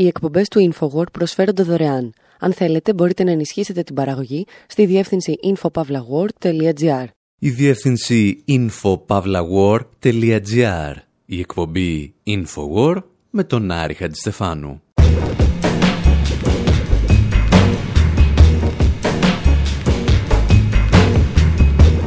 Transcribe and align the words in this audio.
Οι 0.00 0.06
εκπομπές 0.06 0.48
του 0.48 0.72
InfoWord 0.72 1.12
προσφέρονται 1.12 1.62
δωρεάν. 1.62 2.12
Αν 2.38 2.52
θέλετε, 2.52 2.94
μπορείτε 2.94 3.24
να 3.24 3.30
ενισχύσετε 3.30 3.82
την 3.82 3.94
παραγωγή 3.94 4.46
στη 4.66 4.86
διεύθυνση 4.86 5.34
infopavlagor.gr. 5.44 7.04
Η 7.38 7.50
διεύθυνση 7.50 8.44
infopavlagor.gr. 8.48 10.94
Η 11.26 11.38
εκπομπή 11.38 12.14
InfoWord 12.26 13.02
με 13.30 13.44
τον 13.44 13.70
Άρη 13.70 13.94
Χατζηστεφάνου. 13.94 14.82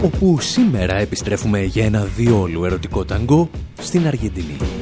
Όπου 0.04 0.40
σήμερα 0.40 0.96
επιστρέφουμε 0.96 1.64
για 1.64 1.86
ένα 1.86 2.04
διόλου 2.04 2.66
ερωτικό 2.66 3.06
ταγκό 3.06 3.50
στην 3.80 4.08
Αργεντινή. 4.08 4.73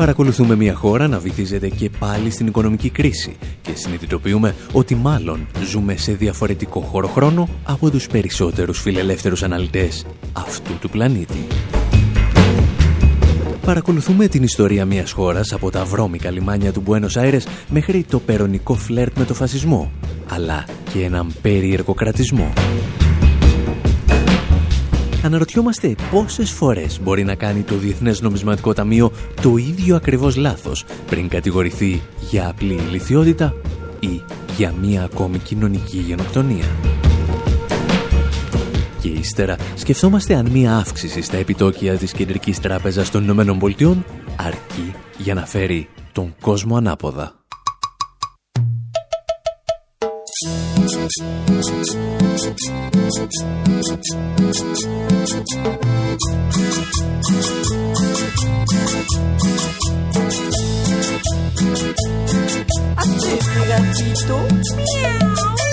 Παρακολουθούμε 0.00 0.56
μια 0.56 0.74
χώρα 0.74 1.08
να 1.08 1.18
βυθίζεται 1.18 1.68
και 1.68 1.90
πάλι 1.98 2.30
στην 2.30 2.46
οικονομική 2.46 2.90
κρίση 2.90 3.36
και 3.62 3.70
συνειδητοποιούμε 3.74 4.54
ότι 4.72 4.94
μάλλον 4.94 5.46
ζούμε 5.64 5.96
σε 5.96 6.12
διαφορετικό 6.12 6.80
χώρο 6.80 7.08
χρόνο 7.08 7.48
από 7.64 7.90
τους 7.90 8.06
περισσότερους 8.06 8.80
φιλελεύθερους 8.80 9.42
αναλυτές 9.42 10.06
αυτού 10.32 10.78
του 10.80 10.90
πλανήτη. 10.90 11.46
Παρακολουθούμε 13.64 14.28
την 14.28 14.42
ιστορία 14.42 14.84
μιας 14.84 15.12
χώρας 15.12 15.52
από 15.52 15.70
τα 15.70 15.84
βρώμικα 15.84 16.30
λιμάνια 16.30 16.72
του 16.72 16.80
Μπουένος 16.80 17.16
Άιρες 17.16 17.46
μέχρι 17.68 18.04
το 18.04 18.18
περονικό 18.18 18.74
φλερτ 18.74 19.18
με 19.18 19.24
το 19.24 19.34
φασισμό, 19.34 19.92
αλλά 20.28 20.64
και 20.92 21.04
έναν 21.04 21.32
περίεργο 21.42 21.94
κρατισμό. 21.94 22.52
Αναρωτιόμαστε 25.24 25.94
πόσες 26.10 26.50
φορές 26.50 27.00
μπορεί 27.02 27.24
να 27.24 27.34
κάνει 27.34 27.62
το 27.62 27.76
Διεθνές 27.76 28.20
Νομισματικό 28.20 28.72
Ταμείο 28.72 29.12
το 29.42 29.56
ίδιο 29.56 29.96
ακριβώς 29.96 30.36
λάθος 30.36 30.84
πριν 31.06 31.28
κατηγορηθεί 31.28 32.02
για 32.30 32.48
απλή 32.48 32.72
ηλικιότητα 32.72 33.54
ή 34.00 34.22
για 34.56 34.74
μία 34.80 35.02
ακόμη 35.02 35.38
κοινωνική 35.38 35.98
γενοκτονία. 35.98 36.64
Και 39.00 39.08
ύστερα 39.08 39.56
σκεφτόμαστε 39.74 40.34
αν 40.34 40.50
μία 40.50 40.76
αύξηση 40.76 41.22
στα 41.22 41.36
επιτόκια 41.36 41.96
της 41.96 42.12
Κεντρικής 42.12 42.60
Τράπεζας 42.60 43.10
των 43.10 43.22
Ηνωμένων 43.22 43.58
Πολιτειών 43.58 44.04
αρκεί 44.36 44.94
για 45.18 45.34
να 45.34 45.46
φέρει 45.46 45.88
τον 46.12 46.34
κόσμο 46.40 46.76
ανάποδα. 46.76 47.39
Hazte 62.96 63.60
gatito. 63.68 64.38
Miau. 64.76 65.69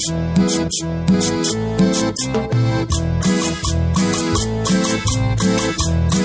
Thank 0.00 0.72
you. 6.12 6.17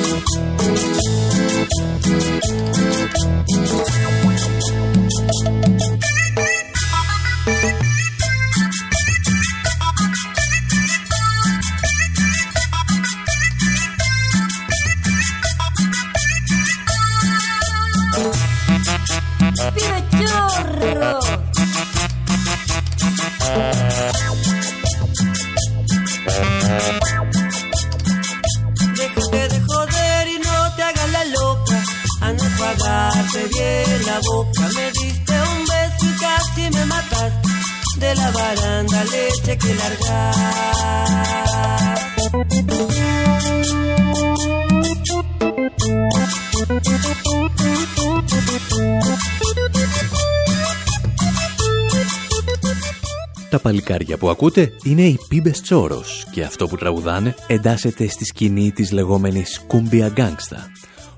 Ακούτε 54.34 54.72
είναι 54.84 55.02
οι 55.02 55.20
Πίμπες 55.28 55.62
Τσόρος 55.62 56.26
και 56.32 56.44
αυτό 56.44 56.68
που 56.68 56.76
τραγουδάνε 56.76 57.36
εντάσσεται 57.48 58.08
στη 58.08 58.26
σκηνή 58.26 58.72
της 58.72 58.92
λεγόμενης 58.92 59.64
Κούμπια 59.68 60.08
Γκάγκστα 60.08 60.72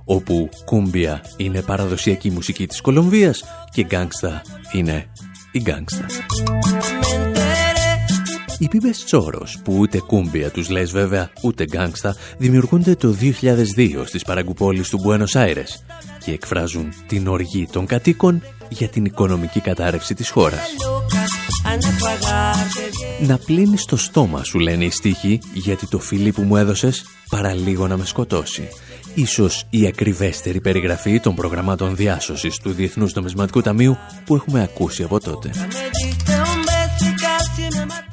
όπου 0.05 0.49
κούμπια 0.65 1.21
είναι 1.37 1.61
παραδοσιακή 1.61 2.31
μουσική 2.31 2.67
της 2.67 2.81
Κολομβίας 2.81 3.43
και 3.71 3.83
γκάγκστα 3.83 4.41
είναι 4.71 5.05
η 5.51 5.59
γκάγκστα. 5.59 6.05
Οι 8.59 8.67
Πίμπες 8.67 9.03
Τσόρος, 9.03 9.59
που 9.63 9.77
ούτε 9.77 9.99
κούμπια 9.99 10.51
τους 10.51 10.69
λες 10.69 10.91
βέβαια, 10.91 11.29
ούτε 11.41 11.63
γκάγκστα, 11.63 12.15
δημιουργούνται 12.37 12.95
το 12.95 13.11
2002 13.11 14.05
στις 14.05 14.23
παραγκουπόλεις 14.23 14.89
του 14.89 14.99
Μπουένος 15.01 15.35
Άιρες 15.35 15.85
και 16.23 16.31
εκφράζουν 16.31 16.93
την 17.07 17.27
οργή 17.27 17.67
των 17.71 17.85
κατοίκων 17.85 18.43
για 18.69 18.87
την 18.87 19.05
οικονομική 19.05 19.59
κατάρρευση 19.59 20.13
της 20.13 20.29
χώρας. 20.29 20.69
Να 23.19 23.37
πλύνεις 23.37 23.85
το 23.85 23.97
στόμα 23.97 24.43
σου 24.43 24.59
λένε 24.59 24.85
οι 24.85 24.89
στίχοι 24.89 25.39
γιατί 25.53 25.87
το 25.87 25.99
φιλί 25.99 26.31
που 26.31 26.41
μου 26.41 26.55
έδωσες 26.55 27.05
παραλίγο 27.29 27.87
να 27.87 27.97
με 27.97 28.05
σκοτώσει 28.05 28.67
ίσως 29.15 29.65
η 29.69 29.87
ακριβέστερη 29.87 30.61
περιγραφή 30.61 31.19
των 31.19 31.35
προγραμμάτων 31.35 31.95
διάσωσης 31.95 32.57
του 32.57 32.71
Διεθνούς 32.71 33.13
Νομισματικού 33.13 33.61
Ταμείου 33.61 33.97
που 34.25 34.35
έχουμε 34.35 34.61
ακούσει 34.61 35.03
από 35.03 35.19
τότε. 35.19 35.49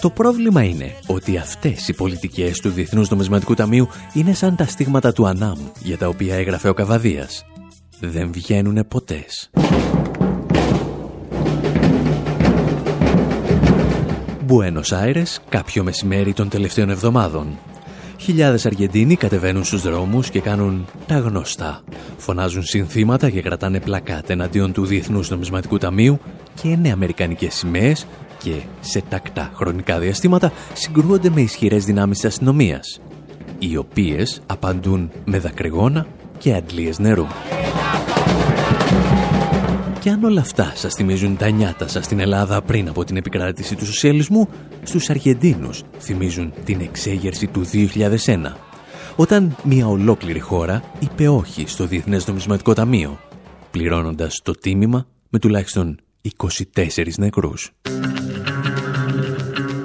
Το 0.00 0.11
πρόβλημα 0.11 0.62
είναι 0.62 0.94
ότι 1.06 1.37
αυτές 1.37 1.88
οι 1.88 1.93
πολιτικές 1.93 2.61
του 2.61 2.70
Διεθνούς 2.70 3.11
Νομισματικού 3.11 3.55
Ταμείου 3.55 3.88
είναι 4.12 4.35
σαν 4.35 4.56
τα 4.56 4.67
στίγματα 4.67 5.12
του 5.12 5.26
Ανάμ 5.26 5.58
για 5.82 5.99
τα 5.99 6.08
οποία 6.08 6.35
έγραφε 6.35 6.69
ο 6.69 6.75
Καβαδίας. 6.75 7.44
Δεν 8.00 8.32
βγαίνουν 8.32 8.88
ποτές. 8.88 9.50
Μπουένος 14.52 14.93
Άιρες, 14.93 15.40
κάποιο 15.49 15.84
μεσημέρι 15.84 16.32
των 16.32 16.49
τελευταίων 16.49 16.90
εβδομάδων. 16.90 17.58
Χιλιάδες 18.19 18.66
Αργεντίνοι 18.66 19.16
κατεβαίνουν 19.16 19.64
στους 19.64 19.82
δρόμους 19.82 20.31
και 20.31 20.40
κάνουν 20.40 20.87
τα 21.06 21.19
γνωστά. 21.19 21.81
Φωνάζουν 22.16 22.62
συνθήματα 22.62 23.31
και 23.31 23.43
κρατάνε 23.43 23.81
πλακάτ 23.81 24.31
εναντίον 24.31 24.72
του 24.72 24.84
Διεθνούς 24.84 25.31
Νομισματικού 25.31 25.78
Ταμείου 25.78 26.19
και 26.62 26.69
είναι 26.69 26.93
αμερικανικές 26.93 27.54
σημαίες 27.54 28.06
και 28.43 28.52
σε 28.81 29.02
τακτά 29.08 29.50
χρονικά 29.54 29.99
διαστήματα 29.99 30.52
συγκρούονται 30.72 31.31
με 31.31 31.40
ισχυρές 31.40 31.84
δυνάμεις 31.84 32.19
της 32.19 32.28
αστυνομίας, 32.28 33.00
οι 33.58 33.76
οποίες 33.76 34.43
απαντούν 34.46 35.10
με 35.25 35.38
δακρυγόνα 35.38 36.06
και 36.38 36.55
αντλίες 36.55 36.98
νερού. 36.98 37.26
Και 40.02 40.10
αν 40.10 40.25
όλα 40.25 40.40
αυτά 40.40 40.72
σας 40.75 40.94
θυμίζουν 40.94 41.37
τα 41.37 41.50
νιάτα 41.50 41.88
σας 41.88 42.04
στην 42.04 42.20
Ελλάδα 42.20 42.62
πριν 42.62 42.88
από 42.88 43.04
την 43.04 43.16
επικράτηση 43.16 43.76
του 43.76 43.87
σοσιαλισμού, 43.87 44.49
στους 44.82 45.10
Αργεντίνους 45.10 45.82
θυμίζουν 45.99 46.52
την 46.64 46.81
εξέγερση 46.81 47.46
του 47.46 47.64
2001, 48.26 48.56
όταν 49.16 49.56
μια 49.64 49.87
ολόκληρη 49.87 50.40
χώρα 50.40 50.82
είπε 50.99 51.28
όχι 51.28 51.69
στο 51.69 51.87
Διεθνές 51.87 52.26
Νομισματικό 52.26 52.72
Ταμείο, 52.72 53.19
πληρώνοντας 53.70 54.40
το 54.43 54.52
τίμημα 54.52 55.06
με 55.28 55.38
τουλάχιστον 55.38 55.99
24 56.22 57.19
νεκρούς. 57.19 57.72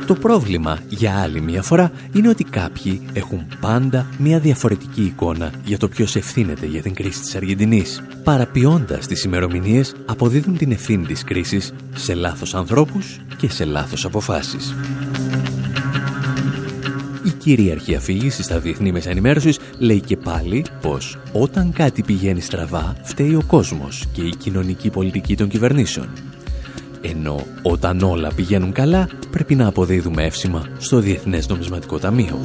Το 0.08 0.16
πρόβλημα 0.16 0.80
για 0.90 1.20
άλλη 1.22 1.42
μια 1.42 1.62
φορά 1.62 1.92
είναι 2.14 2.30
ότι 2.30 2.44
κάποιοι 2.44 3.02
έχουν 3.14 3.48
πάντα 3.60 4.08
μια 4.18 4.40
διαφορετική 4.40 5.02
εικόνα 5.02 5.52
για 5.66 5.78
το 5.78 5.88
ποιος 5.88 6.16
ευθύνεται 6.16 6.66
για 6.66 6.82
την 6.82 6.94
κρίση 6.94 7.20
της 7.20 7.36
Αργεντινής. 7.36 8.04
Παραποιώντας 8.24 9.08
τις 9.08 9.24
ημερομηνίες 9.24 9.96
αποδίδουν 10.06 10.58
την 10.58 10.72
ευθύνη 10.72 11.06
της 11.06 11.24
κρίσης 11.24 11.74
σε 11.96 12.14
λάθος 12.14 12.56
ανθρώπους 12.56 13.20
και 13.38 13.50
σε 13.50 13.66
λάθος 13.66 14.06
αποφάσεις. 14.06 14.76
Η 17.24 17.30
κυρίαρχη 17.30 17.96
αφήγηση 17.96 18.44
στα 18.44 18.60
διεθνή 18.60 18.92
μέσα 18.92 19.10
ενημέρωσης 19.10 19.60
λέει 19.78 20.02
και 20.02 20.18
πάλι 20.18 20.66
πως 20.82 21.18
όταν 21.32 21.72
κάτι 21.72 22.04
πηγαίνει 22.04 22.42
στραβά 22.42 22.96
φταίει 23.04 23.36
ο 23.36 23.44
κόσμος 23.48 24.06
και 24.12 24.22
η 24.22 24.36
κοινωνική 24.38 24.90
πολιτική 24.90 25.36
των 25.36 25.48
κυβερνήσεων 25.48 26.08
ενώ 27.10 27.46
όταν 27.62 28.02
όλα 28.02 28.32
πηγαίνουν 28.36 28.72
καλά 28.72 29.10
πρέπει 29.32 29.56
να 29.56 29.68
αποδίδουμε 29.68 30.24
εύσημα 30.24 30.68
στο 30.78 31.00
Διεθνές 31.00 31.48
Νομισματικό 31.48 32.00
Ταμείο. 32.00 32.40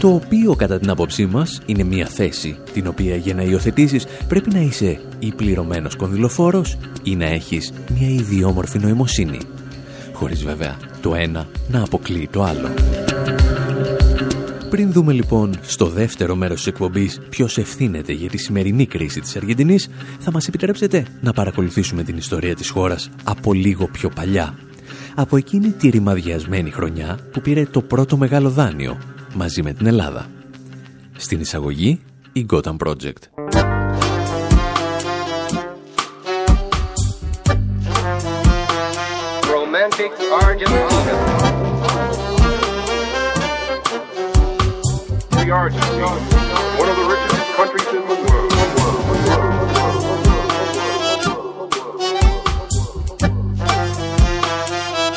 Το 0.00 0.08
οποίο 0.08 0.54
κατά 0.54 0.78
την 0.78 0.90
άποψή 0.90 1.26
μας 1.26 1.60
είναι 1.66 1.82
μια 1.82 2.06
θέση 2.06 2.56
την 2.72 2.86
οποία 2.86 3.16
για 3.16 3.34
να 3.34 3.42
υιοθετήσεις 3.42 4.06
πρέπει 4.28 4.50
να 4.52 4.60
είσαι 4.60 5.00
ή 5.18 5.32
πληρωμένος 5.32 5.96
κονδυλοφόρος 5.96 6.76
ή 7.02 7.16
να 7.16 7.26
έχεις 7.26 7.72
μια 7.98 8.08
ιδιόμορφη 8.08 8.78
νοημοσύνη. 8.78 9.38
Χωρίς 10.12 10.44
βέβαια 10.44 10.76
το 11.00 11.14
ένα 11.14 11.46
να 11.68 11.82
αποκλείει 11.82 12.28
το 12.32 12.42
άλλο. 12.42 12.68
Πριν 14.70 14.92
δούμε 14.92 15.12
λοιπόν 15.12 15.54
στο 15.62 15.86
δεύτερο 15.86 16.34
μέρος 16.34 16.56
της 16.56 16.66
εκπομπής 16.66 17.20
ποιος 17.30 17.58
ευθύνεται 17.58 18.12
για 18.12 18.28
τη 18.28 18.36
σημερινή 18.36 18.86
κρίση 18.86 19.20
της 19.20 19.36
Αργεντινής, 19.36 19.88
θα 20.18 20.30
μας 20.30 20.48
επιτρέψετε 20.48 21.06
να 21.20 21.32
παρακολουθήσουμε 21.32 22.02
την 22.02 22.16
ιστορία 22.16 22.54
της 22.54 22.70
χώρας 22.70 23.10
από 23.24 23.52
λίγο 23.52 23.86
πιο 23.86 24.08
παλιά. 24.08 24.58
Από 25.14 25.36
εκείνη 25.36 25.70
τη 25.70 25.88
ρημαδιασμένη 25.88 26.70
χρονιά 26.70 27.18
που 27.32 27.40
πήρε 27.40 27.64
το 27.64 27.82
πρώτο 27.82 28.16
μεγάλο 28.16 28.50
δάνειο 28.50 28.98
μαζί 29.34 29.62
με 29.62 29.72
την 29.72 29.86
Ελλάδα. 29.86 30.26
Στην 31.16 31.40
εισαγωγή, 31.40 32.00
η 32.32 32.46
Gotham 32.50 32.76
Project. 32.76 33.22
Romantic 39.54 40.12
Argentina. 45.46 45.46
the 45.46 45.52
Argentina, 45.52 46.06
one 46.78 46.88
of 46.88 46.96
the 46.96 47.04
richest 47.04 47.54
countries 47.54 47.86
in 47.88 48.02
the 48.08 48.14
world. 48.26 48.52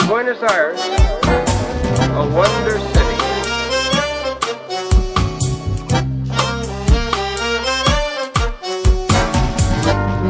Buenos 0.08 0.42
Aires, 0.44 0.81
a 2.14 2.24
wonder 2.36 2.80
city. 2.94 3.18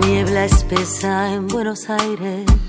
Niebla 0.08 0.46
espesa 0.46 1.34
en 1.34 1.48
Buenos 1.48 1.90
Aires. 1.90 2.69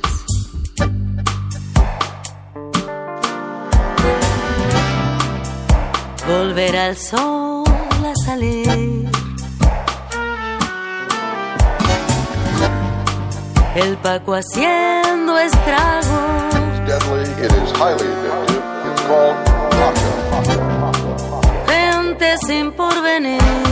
volverá 6.31 6.88
el 6.88 6.97
sol 6.97 7.65
a 8.12 8.15
salir. 8.25 9.09
El 13.75 13.97
Paco 13.99 14.35
haciendo 14.35 15.38
estragos. 15.38 16.55
Gente 21.67 22.38
sin 22.47 22.73
porvenir. 22.73 23.69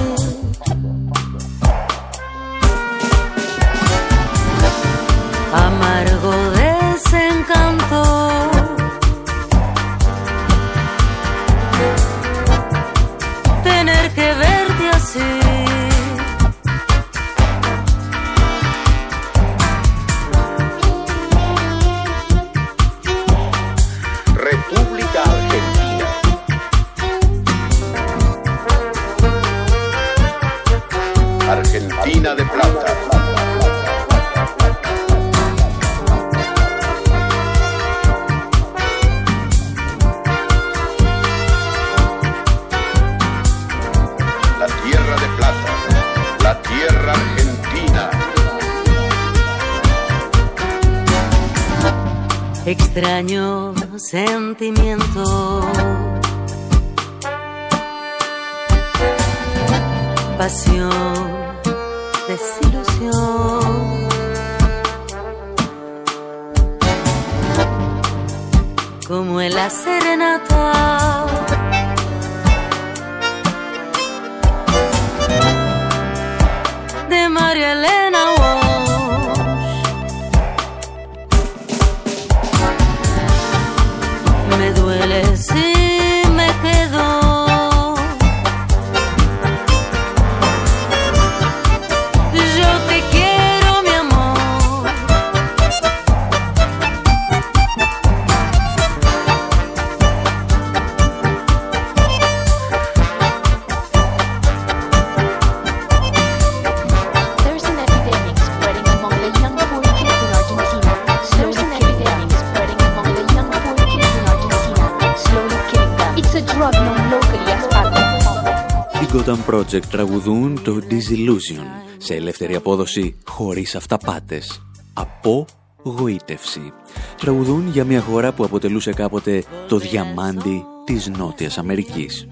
Project 119.70 119.86
τραγουδούν 119.90 120.62
το 120.62 120.80
Disillusion 120.90 121.64
σε 121.96 122.14
ελεύθερη 122.14 122.54
απόδοση 122.54 123.16
χωρίς 123.26 123.74
αυταπάτες. 123.74 124.62
Απογοήτευση. 124.94 126.72
Τραγουδούν 127.16 127.68
για 127.72 127.84
μια 127.84 128.00
χώρα 128.00 128.32
που 128.32 128.44
αποτελούσε 128.44 128.92
κάποτε 128.92 129.44
το 129.68 129.78
διαμάντι 129.78 130.64
της 130.84 131.08
Νότιας 131.08 131.58
Αμερικής. 131.58 132.26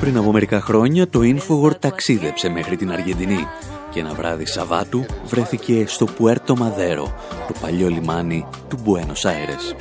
Πριν 0.00 0.16
από 0.16 0.32
μερικά 0.32 0.60
χρόνια 0.60 1.08
το 1.08 1.20
Infowar 1.22 1.78
ταξίδεψε 1.78 2.48
μέχρι 2.48 2.76
την 2.76 2.92
Αργεντινή 2.92 3.46
και 3.90 4.00
ένα 4.00 4.14
βράδυ 4.14 4.46
Σαββάτου 4.46 5.04
βρέθηκε 5.24 5.84
στο 5.86 6.04
Πουέρτο 6.04 6.56
Μαδέρο, 6.56 7.14
το 7.46 7.54
παλιό 7.60 7.88
λιμάνι 7.88 8.46
του 8.68 8.78
Μπουένος 8.82 9.24
Άιρες. 9.24 9.74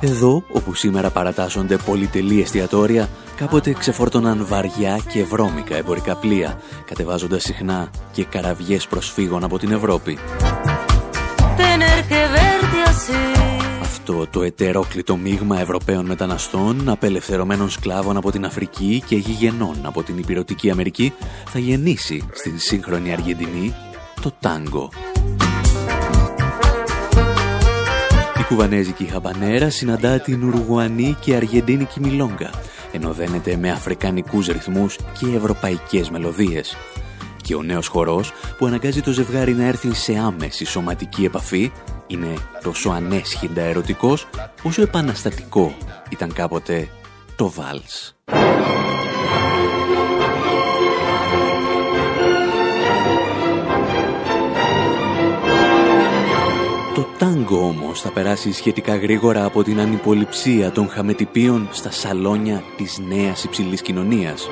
Εδώ, 0.00 0.42
όπου 0.52 0.74
σήμερα 0.74 1.10
παρατάσσονται 1.10 1.76
πολυτελή 1.76 2.40
εστιατόρια, 2.40 3.08
κάποτε 3.36 3.72
ξεφόρτωναν 3.72 4.46
βαριά 4.46 5.00
και 5.12 5.24
βρώμικα 5.24 5.76
εμπορικά 5.76 6.16
πλοία, 6.16 6.60
κατεβάζοντας 6.84 7.42
συχνά 7.42 7.90
και 8.12 8.24
καραβιές 8.24 8.86
προσφύγων 8.86 9.44
από 9.44 9.58
την 9.58 9.72
Ευρώπη. 9.72 10.18
Αυτό 13.80 14.26
το 14.30 14.42
ετερόκλητο 14.42 15.16
μείγμα 15.16 15.60
Ευρωπαίων 15.60 16.06
μεταναστών, 16.06 16.88
απελευθερωμένων 16.88 17.70
σκλάβων 17.70 18.16
από 18.16 18.30
την 18.30 18.44
Αφρική 18.44 19.02
και 19.06 19.16
γηγενών 19.16 19.76
από 19.82 20.02
την 20.02 20.18
Υπηρωτική 20.18 20.70
Αμερική 20.70 21.12
θα 21.46 21.58
γεννήσει 21.58 22.26
στην 22.32 22.58
σύγχρονη 22.58 23.12
Αργεντινή 23.12 23.74
το 24.20 24.32
τάγκο. 24.40 24.90
Κουβανέζικη 28.48 29.04
χαμπανέρα 29.04 29.70
συναντά 29.70 30.20
την 30.20 30.44
Ουρουγουανή 30.44 31.16
και 31.20 31.34
Αργεντίνικη 31.34 32.00
μιλόγκα, 32.00 32.50
ενώ 32.92 33.12
δένεται 33.12 33.56
με 33.56 33.70
αφρικανικούς 33.70 34.46
ρυθμούς 34.46 34.98
και 35.18 35.26
ευρωπαϊκές 35.36 36.10
μελωδίες. 36.10 36.76
Και 37.42 37.54
ο 37.54 37.62
νέος 37.62 37.86
χορός 37.86 38.32
που 38.58 38.66
αναγκάζει 38.66 39.00
το 39.00 39.12
ζευγάρι 39.12 39.54
να 39.54 39.64
έρθει 39.64 39.94
σε 39.94 40.16
άμεση 40.16 40.64
σωματική 40.64 41.24
επαφή 41.24 41.72
είναι 42.06 42.34
τόσο 42.62 42.90
ανέσχυντα 42.90 43.62
ερωτικός 43.62 44.28
όσο 44.62 44.82
επαναστατικό 44.82 45.76
ήταν 46.10 46.32
κάποτε 46.32 46.88
το 47.36 47.50
βάλς. 47.50 48.16
Το 56.96 57.06
τάγκο 57.18 57.66
όμως 57.66 58.00
θα 58.00 58.10
περάσει 58.10 58.52
σχετικά 58.52 58.96
γρήγορα 58.96 59.44
από 59.44 59.62
την 59.62 59.80
ανυποληψία 59.80 60.70
των 60.70 60.88
χαμετυπίων 60.88 61.68
στα 61.72 61.90
σαλόνια 61.90 62.62
της 62.76 62.98
νέας 62.98 63.44
υψηλής 63.44 63.82
κοινωνίας. 63.82 64.48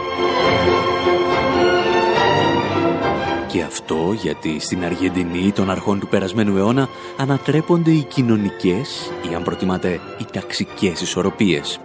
Και 3.49 3.63
αυτό 3.63 4.17
γιατί 4.23 4.59
στην 4.61 4.85
Αργεντινή 4.85 5.53
των 5.53 5.71
αρχών 5.71 6.01
του 6.01 6.09
περασμένου 6.09 6.57
αιώνα 6.57 6.89
ανατρέπονται 7.17 7.91
οι 7.91 8.03
κοινωνικές 8.03 9.13
ή 9.31 9.35
αν 9.35 9.43
προτιμάτε 9.43 10.01
οι 10.21 10.25
ταξικές 10.33 11.01
ισορροπίες. 11.01 11.81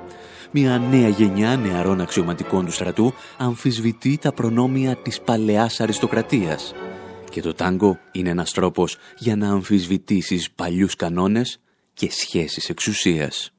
Μια 0.52 0.82
νέα 0.90 1.08
γενιά 1.08 1.56
νεαρών 1.56 2.02
αξιωματικών 2.02 2.66
του 2.66 2.72
στρατού 2.72 3.14
αμφισβητεί 3.38 4.18
τα 4.18 4.32
προνόμια 4.32 4.96
της 4.96 5.22
παλαιάς 5.22 5.80
αριστοκρατίας. 5.80 6.74
Και 7.30 7.42
το 7.42 7.54
τάγκο 7.54 8.00
είναι 8.12 8.30
ένας 8.30 8.52
τρόπος 8.52 8.98
για 9.18 9.36
να 9.36 9.50
αμφισβητήσεις 9.50 10.52
παλιούς 10.52 10.96
κανόνες 10.96 11.60
και 11.94 12.12
σχέσεις 12.12 12.70
εξουσίας. 12.70 13.54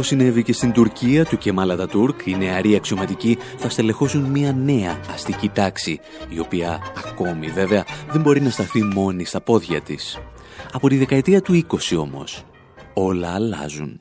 Όπως 0.00 0.12
συνέβη 0.12 0.42
και 0.42 0.52
στην 0.52 0.72
Τουρκία 0.72 1.24
του 1.24 1.38
Κεμάλα 1.38 1.86
Τούρκ, 1.86 2.26
οι 2.26 2.36
νεαροί 2.36 2.74
αξιωματικοί 2.74 3.38
θα 3.56 3.68
στελεχώσουν 3.68 4.22
μια 4.22 4.52
νέα 4.52 5.00
αστική 5.14 5.48
τάξη, 5.48 6.00
η 6.28 6.38
οποία 6.38 6.80
ακόμη 7.06 7.46
βέβαια 7.46 7.84
δεν 8.12 8.20
μπορεί 8.20 8.40
να 8.40 8.50
σταθεί 8.50 8.82
μόνη 8.82 9.24
στα 9.24 9.40
πόδια 9.40 9.80
της. 9.80 10.18
Από 10.72 10.88
τη 10.88 10.96
δεκαετία 10.96 11.42
του 11.42 11.64
20 11.68 11.96
όμως, 11.98 12.44
όλα 12.94 13.34
αλλάζουν. 13.34 14.00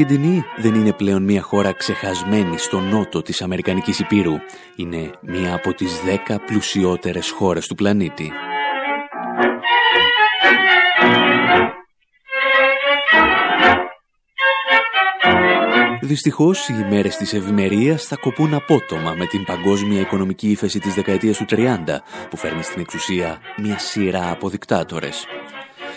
Αργεντινή 0.00 0.44
δεν 0.56 0.74
είναι 0.74 0.92
πλέον 0.92 1.22
μια 1.22 1.42
χώρα 1.42 1.72
ξεχασμένη 1.72 2.58
στο 2.58 2.80
νότο 2.80 3.22
της 3.22 3.42
Αμερικανικής 3.42 3.98
Υπήρου. 3.98 4.34
Είναι 4.76 5.10
μια 5.20 5.54
από 5.54 5.74
τις 5.74 6.00
δέκα 6.00 6.40
πλουσιότερες 6.40 7.30
χώρες 7.30 7.66
του 7.66 7.74
πλανήτη. 7.74 8.32
Δυστυχώς, 16.00 16.68
οι 16.68 16.86
μέρες 16.88 17.16
της 17.16 17.32
ευημερίας 17.32 18.04
θα 18.04 18.16
κοπούν 18.16 18.54
απότομα 18.54 19.14
με 19.14 19.26
την 19.26 19.44
παγκόσμια 19.44 20.00
οικονομική 20.00 20.50
ύφεση 20.50 20.78
της 20.78 20.94
δεκαετίας 20.94 21.36
του 21.36 21.44
30, 21.44 22.02
που 22.30 22.36
φέρνει 22.36 22.62
στην 22.62 22.80
εξουσία 22.80 23.38
μια 23.56 23.78
σειρά 23.78 24.30
από 24.30 24.48
δικτάτορες. 24.48 25.26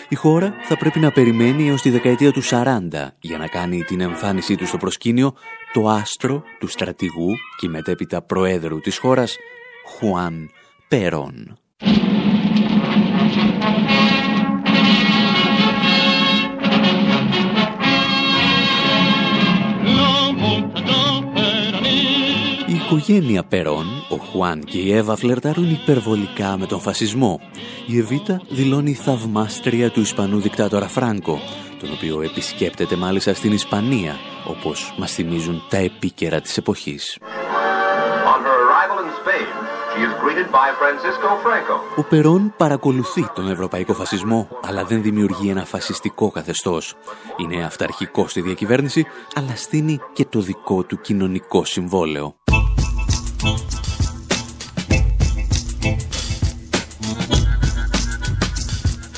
Η 0.08 0.14
χώρα 0.14 0.54
θα 0.62 0.76
πρέπει 0.76 0.98
να 0.98 1.10
περιμένει 1.10 1.68
έως 1.68 1.82
τη 1.82 1.90
δεκαετία 1.90 2.32
του 2.32 2.42
40 2.42 2.88
για 3.20 3.38
να 3.38 3.46
κάνει 3.46 3.82
την 3.82 4.00
εμφάνισή 4.00 4.56
του 4.56 4.66
στο 4.66 4.76
προσκήνιο 4.76 5.34
το 5.72 5.88
άστρο 5.88 6.42
του 6.58 6.66
στρατηγού 6.66 7.34
και 7.56 7.68
μετέπειτα 7.68 8.22
προέδρου 8.22 8.80
της 8.80 8.98
χώρας, 8.98 9.36
Χουάν 9.86 10.50
Περόν. 10.88 11.58
Οικογένεια 22.84 23.44
Περόν, 23.44 23.86
ο 24.08 24.16
Χουάν 24.16 24.64
και 24.64 24.78
η 24.78 24.92
Εύα 24.92 25.16
φλερτάρουν 25.16 25.70
υπερβολικά 25.70 26.56
με 26.58 26.66
τον 26.66 26.80
φασισμό. 26.80 27.40
Η 27.86 27.98
Εβίτα 27.98 28.40
δηλώνει 28.48 28.94
θαυμάστρια 28.94 29.90
του 29.90 30.00
Ισπανού 30.00 30.40
δικτάτορα 30.40 30.88
Φράνκο, 30.88 31.40
τον 31.80 31.92
οποίο 31.92 32.22
επισκέπτεται 32.22 32.96
μάλιστα 32.96 33.34
στην 33.34 33.52
Ισπανία, 33.52 34.16
όπως 34.48 34.94
μας 34.98 35.12
θυμίζουν 35.12 35.62
τα 35.68 35.76
επίκαιρα 35.76 36.40
της 36.40 36.56
εποχής. 36.56 37.18
Ο 41.96 42.02
Περόν 42.02 42.54
παρακολουθεί 42.56 43.26
τον 43.34 43.50
ευρωπαϊκό 43.50 43.94
φασισμό, 43.94 44.48
αλλά 44.66 44.84
δεν 44.84 45.02
δημιουργεί 45.02 45.48
ένα 45.48 45.64
φασιστικό 45.64 46.30
καθεστώς. 46.30 46.94
Είναι 47.36 47.64
αυταρχικός 47.64 48.30
στη 48.30 48.40
διακυβέρνηση, 48.40 49.06
αλλά 49.34 49.56
στείνει 49.56 50.00
και 50.12 50.24
το 50.24 50.40
δικό 50.40 50.82
του 50.82 51.00
κοινωνικό 51.00 51.64
συμβόλαιο. 51.64 52.34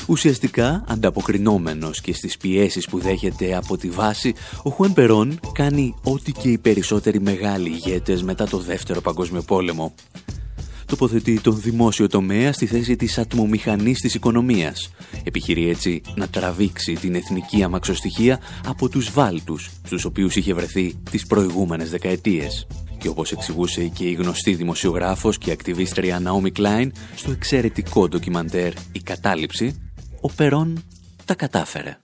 Ουσιαστικά, 0.09 0.83
ανταποκρινόμενος 0.87 2.01
και 2.01 2.13
στις 2.13 2.37
πιέσεις 2.37 2.85
που 2.85 2.99
δέχεται 2.99 3.55
από 3.55 3.77
τη 3.77 3.89
βάση, 3.89 4.33
ο 4.63 4.69
Χουέν 4.69 4.93
Περόν 4.93 5.39
κάνει 5.53 5.95
ό,τι 6.03 6.31
και 6.31 6.49
οι 6.49 6.57
περισσότεροι 6.57 7.21
μεγάλοι 7.21 7.69
ηγέτες 7.69 8.23
μετά 8.23 8.47
το 8.47 8.57
Δεύτερο 8.57 9.01
Παγκόσμιο 9.01 9.41
Πόλεμο. 9.41 9.93
τοποθετεί 10.85 11.39
τον 11.41 11.61
δημόσιο 11.61 12.07
τομέα 12.07 12.53
στη 12.53 12.65
θέση 12.65 12.95
της 12.95 13.17
ατμομηχανής 13.17 13.99
της 13.99 14.13
οικονομίας. 14.13 14.91
Επιχειρεί 15.23 15.69
έτσι 15.69 16.01
να 16.15 16.27
τραβήξει 16.27 16.93
την 16.93 17.15
εθνική 17.15 17.63
αμαξοστοιχεία 17.63 18.39
από 18.67 18.89
τους 18.89 19.11
βάλτους 19.11 19.69
στους 19.85 20.05
οποίους 20.05 20.35
είχε 20.35 20.53
βρεθεί 20.53 20.93
τις 21.11 21.25
προηγούμενες 21.25 21.89
δεκαετίες. 21.89 22.67
Και 22.97 23.07
όπως 23.07 23.31
εξηγούσε 23.31 23.87
και 23.87 24.03
η 24.03 24.13
γνωστή 24.13 24.53
δημοσιογράφος 24.53 25.37
και 25.37 25.51
ακτιβίστρια 25.51 26.21
Naomi 26.25 26.59
Klein 26.59 26.87
στο 27.15 27.31
εξαιρετικό 27.31 28.07
ντοκιμαντέρ 28.07 28.73
«Η 28.91 28.99
Κατάληψη», 29.03 29.86
ο 30.26 30.32
Περόν 30.32 30.84
τα 31.24 31.34
κατάφερε. 31.34 31.96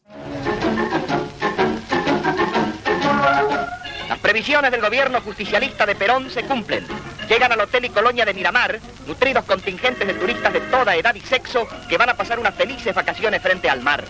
previsiones 4.29 4.71
del 4.71 4.83
gobierno 4.83 5.23
justicialista 5.23 5.87
de 5.87 5.95
Perón 5.95 6.29
se 6.29 6.43
cumplen. 6.43 6.85
Llegan 7.31 7.51
al 7.51 7.61
Hotel 7.61 7.87
y 7.87 7.89
Colonia 7.89 8.27
de 8.27 8.35
Miramar 8.35 8.79
nutridos 9.07 9.45
contingentes 9.45 10.07
de 10.07 10.13
turistas 10.13 10.53
de 10.53 10.61
toda 10.61 10.95
edad 10.97 11.15
y 11.15 11.21
sexo 11.21 11.67
que 11.89 11.97
van 11.97 12.11
a 12.11 12.15
pasar 12.15 12.39
unas 12.39 12.55
felices 12.55 12.95
vacaciones 12.95 13.41
frente 13.41 13.71
al 13.71 13.81
mar. 13.81 14.05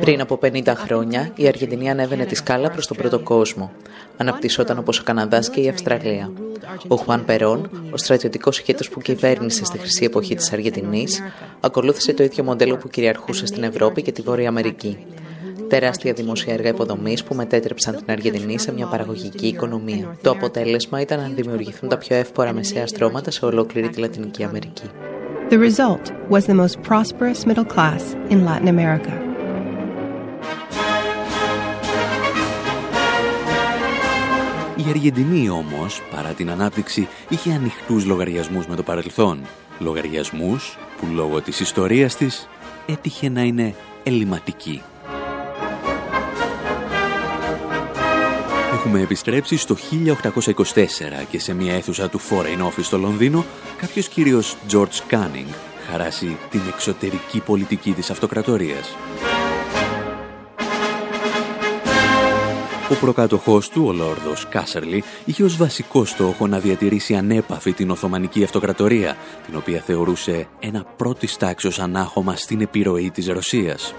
Πριν 0.00 0.20
από 0.20 0.38
50 0.42 0.66
χρόνια, 0.66 1.32
η 1.36 1.46
Αργεντινή 1.46 1.90
ανέβαινε 1.90 2.24
τη 2.24 2.34
σκάλα 2.34 2.70
προς 2.70 2.86
τον 2.86 2.96
πρώτο 2.96 3.18
κόσμο. 3.18 3.72
Αναπτυσσόταν 4.16 4.78
όπως 4.78 4.98
ο 4.98 5.02
Καναδάς 5.02 5.50
και 5.50 5.60
η 5.60 5.68
Αυστραλία. 5.68 6.32
Ο 6.88 6.96
Χουάν 6.96 7.24
Περόν, 7.24 7.70
ο 7.90 7.96
στρατιωτικός 7.96 8.58
ηγέτη 8.58 8.88
που 8.90 9.00
κυβέρνησε 9.00 9.64
στη 9.64 9.78
χρυσή 9.78 10.04
εποχή 10.04 10.34
της 10.34 10.52
Αργεντινής, 10.52 11.22
ακολούθησε 11.60 12.12
το 12.12 12.22
ίδιο 12.22 12.44
μοντέλο 12.44 12.76
που 12.76 12.88
κυριαρχούσε 12.88 13.46
στην 13.46 13.62
Ευρώπη 13.62 14.02
και 14.02 14.12
τη 14.12 14.22
Βόρεια 14.22 14.48
Αμερική. 14.48 14.98
Τεράστια 15.68 16.12
δημόσια 16.12 16.52
έργα 16.52 16.68
υποδομής 16.68 17.24
που 17.24 17.34
μετέτρεψαν 17.34 17.96
την 17.96 18.06
Αργεντινή 18.08 18.58
σε 18.58 18.72
μια 18.72 18.86
παραγωγική 18.86 19.46
οικονομία. 19.46 20.16
Το 20.22 20.30
αποτέλεσμα 20.30 21.00
ήταν 21.00 21.20
να 21.20 21.28
δημιουργηθούν 21.28 21.88
τα 21.88 21.98
πιο 21.98 22.16
εύπορα 22.16 22.52
μεσαία 22.52 22.86
στρώματα 22.86 23.30
σε 23.30 23.44
ολόκληρη 23.44 23.88
τη 23.88 24.00
Λατινική 24.00 24.44
Αμερική. 24.44 24.90
The 25.50 25.58
result 25.58 26.10
was 26.30 26.46
the 26.46 26.54
most 26.54 26.80
prosperous 26.82 27.44
middle 27.44 27.66
class 27.66 28.14
in 28.30 28.44
Latin 28.44 28.68
America. 28.68 29.12
Η 34.76 34.84
Αργεντινή 34.88 35.48
όμως, 35.48 36.02
παρά 36.10 36.28
την 36.28 36.50
ανάπτυξη, 36.50 37.08
είχε 37.28 37.52
ανοιχτούς 37.52 38.04
λογαριασμούς 38.04 38.66
με 38.66 38.76
το 38.76 38.82
παρελθόν. 38.82 39.40
Λογαριασμούς 39.78 40.78
που 41.00 41.06
λόγω 41.14 41.40
της 41.40 41.60
ιστορίας 41.60 42.16
της 42.16 42.48
έτυχε 42.86 43.28
να 43.28 43.42
είναι 43.42 43.74
ελληματικοί. 44.02 44.82
Έχουμε 48.84 49.02
επιστρέψει 49.02 49.56
στο 49.56 49.76
1824 49.76 50.84
και 51.30 51.38
σε 51.38 51.54
μια 51.54 51.74
αίθουσα 51.74 52.08
του 52.08 52.20
Foreign 52.20 52.66
Office 52.66 52.82
στο 52.82 52.98
Λονδίνο, 52.98 53.44
κάποιος 53.76 54.08
κύριος 54.08 54.56
George 54.70 55.10
Canning 55.10 55.54
χαράσει 55.90 56.36
την 56.50 56.60
εξωτερική 56.68 57.40
πολιτική 57.40 57.92
της 57.92 58.10
αυτοκρατορίας. 58.10 58.96
Ο 62.90 62.94
προκάτοχός 63.00 63.68
του, 63.68 63.84
ο 63.86 63.92
Λόρδος 63.92 64.48
Κάσερλι, 64.48 65.04
είχε 65.24 65.44
ως 65.44 65.56
βασικό 65.56 66.04
στόχο 66.04 66.46
να 66.46 66.58
διατηρήσει 66.58 67.14
ανέπαφη 67.14 67.72
την 67.72 67.90
Οθωμανική 67.90 68.44
Αυτοκρατορία, 68.44 69.16
την 69.46 69.56
οποία 69.56 69.80
θεωρούσε 69.80 70.46
ένα 70.60 70.84
πρώτης 70.96 71.36
τάξεως 71.36 71.78
ανάχωμα 71.78 72.36
στην 72.36 72.60
επιρροή 72.60 73.10
της 73.10 73.26
Ρωσίας. 73.28 73.94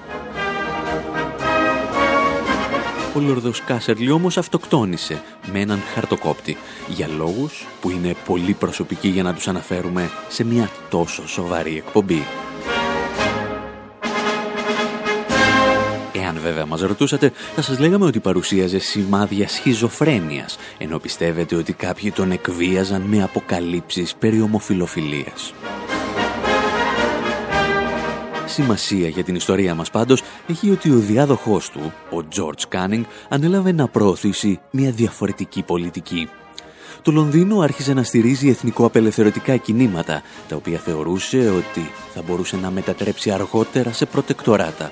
Ο 3.15 3.19
Λόρδος 3.19 3.61
Κάσερλι 3.61 4.11
όμως 4.11 4.37
αυτοκτόνησε 4.37 5.21
με 5.51 5.59
έναν 5.59 5.79
χαρτοκόπτη 5.93 6.57
για 6.87 7.07
λόγους 7.07 7.65
που 7.81 7.89
είναι 7.89 8.15
πολύ 8.25 8.53
προσωπικοί 8.53 9.07
για 9.07 9.23
να 9.23 9.33
τους 9.33 9.47
αναφέρουμε 9.47 10.09
σε 10.27 10.43
μια 10.43 10.69
τόσο 10.89 11.27
σοβαρή 11.27 11.77
εκπομπή. 11.77 12.23
Εάν 16.13 16.39
βέβαια 16.41 16.65
μας 16.65 16.81
ρωτούσατε, 16.81 17.31
θα 17.55 17.61
σας 17.61 17.79
λέγαμε 17.79 18.05
ότι 18.05 18.19
παρουσίαζε 18.19 18.79
σημάδια 18.79 19.47
σχιζοφρένειας, 19.47 20.57
ενώ 20.77 20.99
πιστεύετε 20.99 21.55
ότι 21.55 21.73
κάποιοι 21.73 22.11
τον 22.11 22.31
εκβίαζαν 22.31 23.01
με 23.01 23.23
αποκαλύψεις 23.23 24.15
περί 24.15 24.41
ομοφιλοφιλίας. 24.41 25.53
Σημασία 28.55 29.07
για 29.07 29.23
την 29.23 29.35
ιστορία 29.35 29.75
μας 29.75 29.89
πάντως 29.89 30.21
έχει 30.47 30.71
ότι 30.71 30.91
ο 30.91 30.97
διάδοχός 30.97 31.69
του, 31.69 31.93
ο 32.11 32.17
George 32.35 32.75
Canning, 32.75 33.03
ανέλαβε 33.29 33.71
να 33.71 33.87
προωθήσει 33.87 34.59
μια 34.71 34.91
διαφορετική 34.91 35.63
πολιτική. 35.63 36.29
Το 37.01 37.11
Λονδίνο 37.11 37.59
άρχισε 37.59 37.93
να 37.93 38.03
στηρίζει 38.03 38.49
εθνικό-απελευθερωτικά 38.49 39.57
κινήματα, 39.57 40.21
τα 40.47 40.55
οποία 40.55 40.77
θεωρούσε 40.77 41.37
ότι 41.37 41.91
θα 42.13 42.21
μπορούσε 42.27 42.57
να 42.57 42.71
μετατρέψει 42.71 43.31
αργότερα 43.31 43.91
σε 43.91 44.05
προτεκτοράτα 44.05 44.91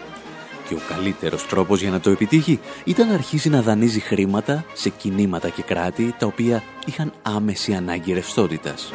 και 0.67 0.73
ο 0.73 0.79
καλύτερος 0.89 1.47
τρόπος 1.47 1.81
για 1.81 1.91
να 1.91 1.99
το 1.99 2.09
επιτύχει 2.09 2.59
ήταν 2.83 3.07
να 3.07 3.13
αρχίσει 3.13 3.49
να 3.49 3.61
δανείζει 3.61 3.99
χρήματα 3.99 4.65
σε 4.73 4.89
κινήματα 4.89 5.49
και 5.49 5.61
κράτη 5.61 6.15
τα 6.17 6.25
οποία 6.25 6.63
είχαν 6.85 7.13
άμεση 7.21 7.73
ανάγκη 7.73 8.13
ρευστότητας. 8.13 8.91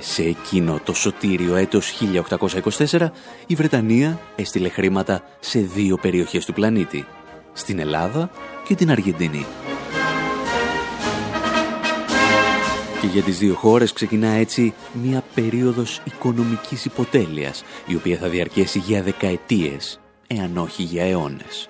Σε 0.00 0.22
εκείνο 0.22 0.80
το 0.84 0.94
σωτήριο 0.94 1.56
έτος 1.56 1.92
1824 2.88 3.08
η 3.46 3.54
Βρετανία 3.54 4.20
έστειλε 4.36 4.68
χρήματα 4.68 5.22
σε 5.40 5.58
δύο 5.58 5.96
περιοχές 5.96 6.44
του 6.44 6.52
πλανήτη, 6.52 7.06
στην 7.52 7.78
Ελλάδα 7.78 8.30
και 8.66 8.74
την 8.74 8.90
Αργεντινή. 8.90 9.46
Και 13.00 13.06
για 13.06 13.22
τις 13.22 13.38
δύο 13.38 13.54
χώρες 13.54 13.92
ξεκινά 13.92 14.28
έτσι 14.28 14.74
μια 15.02 15.24
περίοδος 15.34 16.00
οικονομικής 16.04 16.84
υποτέλειας, 16.84 17.64
η 17.86 17.94
οποία 17.94 18.16
θα 18.16 18.28
διαρκέσει 18.28 18.78
για 18.78 19.02
δεκαετίες, 19.02 20.00
εάν 20.26 20.56
όχι 20.56 20.82
για 20.82 21.04
αιώνες. 21.04 21.68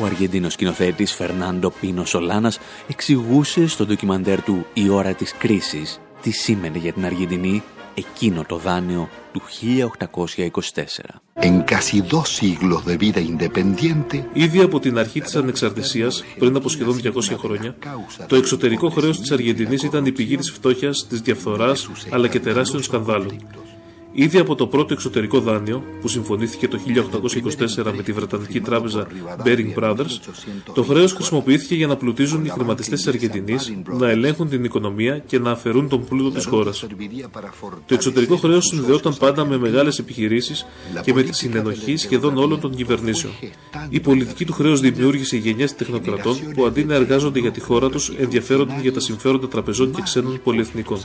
Ο 0.00 0.04
Αργεντίνος 0.04 0.52
σκηνοθέτης 0.52 1.12
Φερνάντο 1.12 1.72
Πίνο 1.80 2.04
Σολάνας 2.04 2.58
εξηγούσε 2.88 3.66
στο 3.66 3.86
ντοκιμαντέρ 3.86 4.42
του 4.42 4.66
«Η 4.72 4.88
ώρα 4.88 5.14
της 5.14 5.34
κρίσης» 5.38 6.00
τι 6.22 6.30
σήμαινε 6.30 6.78
για 6.78 6.92
την 6.92 7.04
Αργεντινή 7.04 7.62
εκείνο 7.94 8.44
το 8.48 8.56
δάνειο 8.56 9.08
του 9.32 9.42
1824. 9.46 11.20
Ήδη 14.32 14.60
από 14.60 14.80
την 14.80 14.98
αρχή 14.98 15.20
της 15.20 15.36
ανεξαρτησίας, 15.36 16.24
πριν 16.38 16.56
από 16.56 16.68
σχεδόν 16.68 17.00
200 17.02 17.36
χρόνια, 17.38 17.76
το 18.26 18.36
εξωτερικό 18.36 18.90
χρέος 18.90 19.20
της 19.20 19.30
Αργεντινής 19.30 19.82
ήταν 19.82 20.06
η 20.06 20.12
πηγή 20.12 20.36
της 20.36 20.50
φτώχειας, 20.50 21.06
της 21.08 21.20
διαφθοράς, 21.20 21.88
αλλά 22.10 22.28
και 22.28 22.40
τεράστιων 22.40 22.82
σκανδάλων. 22.82 23.36
Ήδη 24.12 24.38
από 24.38 24.54
το 24.54 24.66
πρώτο 24.66 24.92
εξωτερικό 24.92 25.40
δάνειο, 25.40 25.82
που 26.00 26.08
συμφωνήθηκε 26.08 26.68
το 26.68 26.78
1824 27.76 27.92
με 27.96 28.02
τη 28.02 28.12
Βρετανική 28.12 28.60
τράπεζα 28.60 29.06
Bearing 29.44 29.74
Brothers, 29.78 30.18
το 30.74 30.82
χρέος 30.82 31.12
χρησιμοποιήθηκε 31.12 31.74
για 31.74 31.86
να 31.86 31.96
πλουτίζουν 31.96 32.44
οι 32.44 32.48
χρηματιστές 32.48 32.98
της 32.98 33.08
Αργεντινής, 33.08 33.72
να 33.98 34.10
ελέγχουν 34.10 34.48
την 34.48 34.64
οικονομία 34.64 35.18
και 35.18 35.38
να 35.38 35.50
αφαιρούν 35.50 35.88
τον 35.88 36.04
πλούτο 36.04 36.30
της 36.30 36.44
χώρας. 36.44 36.86
Το 37.86 37.94
εξωτερικό 37.94 38.36
χρέος 38.36 38.66
συνδεόταν 38.66 39.16
πάντα 39.16 39.46
με 39.46 39.58
μεγάλες 39.58 39.98
επιχειρήσεις 39.98 40.66
και 41.02 41.14
με 41.14 41.22
τη 41.22 41.34
συνενοχή 41.34 41.96
σχεδόν 41.96 42.36
όλων 42.38 42.60
των 42.60 42.76
κυβερνήσεων. 42.76 43.32
Η 43.88 44.00
πολιτική 44.00 44.44
του 44.44 44.52
χρέους 44.52 44.80
δημιούργησε 44.80 45.36
γενιές 45.36 45.74
τεχνοκρατών 45.74 46.36
που 46.54 46.66
αντί 46.66 46.84
να 46.84 46.94
εργάζονται 46.94 47.38
για 47.38 47.50
τη 47.50 47.60
χώρα 47.60 47.88
τους, 47.88 48.12
ενδιαφέρονταν 48.18 48.80
για 48.80 48.92
τα 48.92 49.00
συμφέροντα 49.00 49.48
τραπεζών 49.48 49.92
και 49.92 50.02
ξένων 50.02 50.40
πολυεθνικών. 50.44 51.00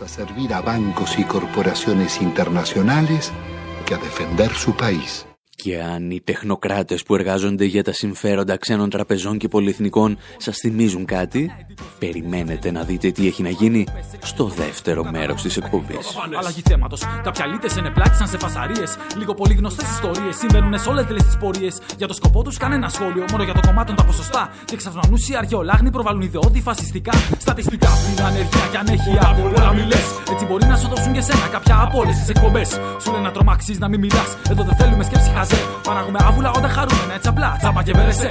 Que 3.87 3.95
a 3.95 3.97
defender 3.97 4.53
su 4.53 4.75
país. 4.75 5.25
Και 5.63 5.81
αν 5.81 6.11
οι 6.11 6.21
τεχνοκράτες 6.23 7.03
που 7.03 7.15
εργάζονται 7.15 7.65
για 7.65 7.83
τα 7.83 7.93
συμφέροντα 7.93 8.57
ξένων 8.57 8.89
τραπεζών 8.89 9.37
και 9.37 9.47
πολυεθνικών 9.47 10.17
σας 10.37 10.57
θυμίζουν 10.57 11.05
κάτι, 11.05 11.51
περιμένετε 11.99 12.71
να 12.71 12.83
δείτε 12.83 13.11
τι 13.11 13.27
έχει 13.27 13.41
να 13.41 13.49
γίνει 13.49 13.85
στο 14.23 14.45
δεύτερο 14.45 15.03
μέρος 15.11 15.41
της 15.41 15.57
εκπομπής. 15.57 16.17
Αλλαγή 16.37 16.61
θέματος. 16.65 17.01
Κάποια 17.23 17.45
λίτες 17.45 17.77
ενεπλάκησαν 17.77 18.27
σε 18.27 18.37
φασαρίες. 18.37 18.97
Λίγο 19.17 19.33
πολύ 19.33 19.53
γνωστές 19.53 19.89
ιστορίες. 19.89 20.35
Συμβαίνουν 20.35 20.79
σε 20.79 20.89
όλες 20.89 21.05
τις 21.05 21.37
πορείες. 21.39 21.81
Για 21.97 22.07
το 22.07 22.13
σκοπό 22.13 22.43
τους 22.43 22.57
κανένα 22.57 22.89
σχόλιο. 22.89 23.25
Μόνο 23.31 23.43
για 23.43 23.53
το 23.53 23.59
κομμάτι 23.67 23.93
τα 23.93 24.03
ποσοστά. 24.03 24.49
Και 24.65 24.75
ξαφνανούσιοι 24.75 25.35
αρχαιολάγνοι 25.35 25.91
προβάλλουν 25.91 26.21
ιδεώδη 26.21 26.61
φασιστικά. 26.61 27.11
Στατιστικά 27.39 27.89
πριν 28.03 28.25
ανεργία 28.25 28.67
και 28.71 28.77
ανέχεια. 28.77 29.37
Όλα 29.45 29.73
μιλέ. 29.73 29.99
Έτσι 30.31 30.45
μπορεί 30.45 30.65
να 30.65 30.75
σου 30.75 30.87
δώσουν 30.87 31.13
και 31.13 31.21
σένα 31.21 31.47
κάποια 31.51 31.81
από 31.81 31.99
όλε 31.99 32.11
τι 32.11 32.25
εκπομπές. 32.29 32.69
Σου 33.01 33.11
λένε 33.11 33.23
να 33.23 33.31
τρομάξεις 33.31 33.79
να 33.79 33.87
μην 33.87 33.99
μιλάς. 33.99 34.37
Εδώ 34.49 34.63
δεν 34.63 34.75
θέλουμε 34.75 35.03
σκέψη 35.03 35.29
χαζή 35.29 35.52
μπέρεσε. 35.53 35.79
Παράγουμε 35.83 36.19
άβουλα 36.21 36.51
όταν 36.51 36.69
χαρούμενα 36.69 37.13
έτσι 37.13 37.29
απλά. 37.29 37.55
Τσάμπα 37.59 37.83
και 37.83 37.93
μπέρεσε. 37.95 38.27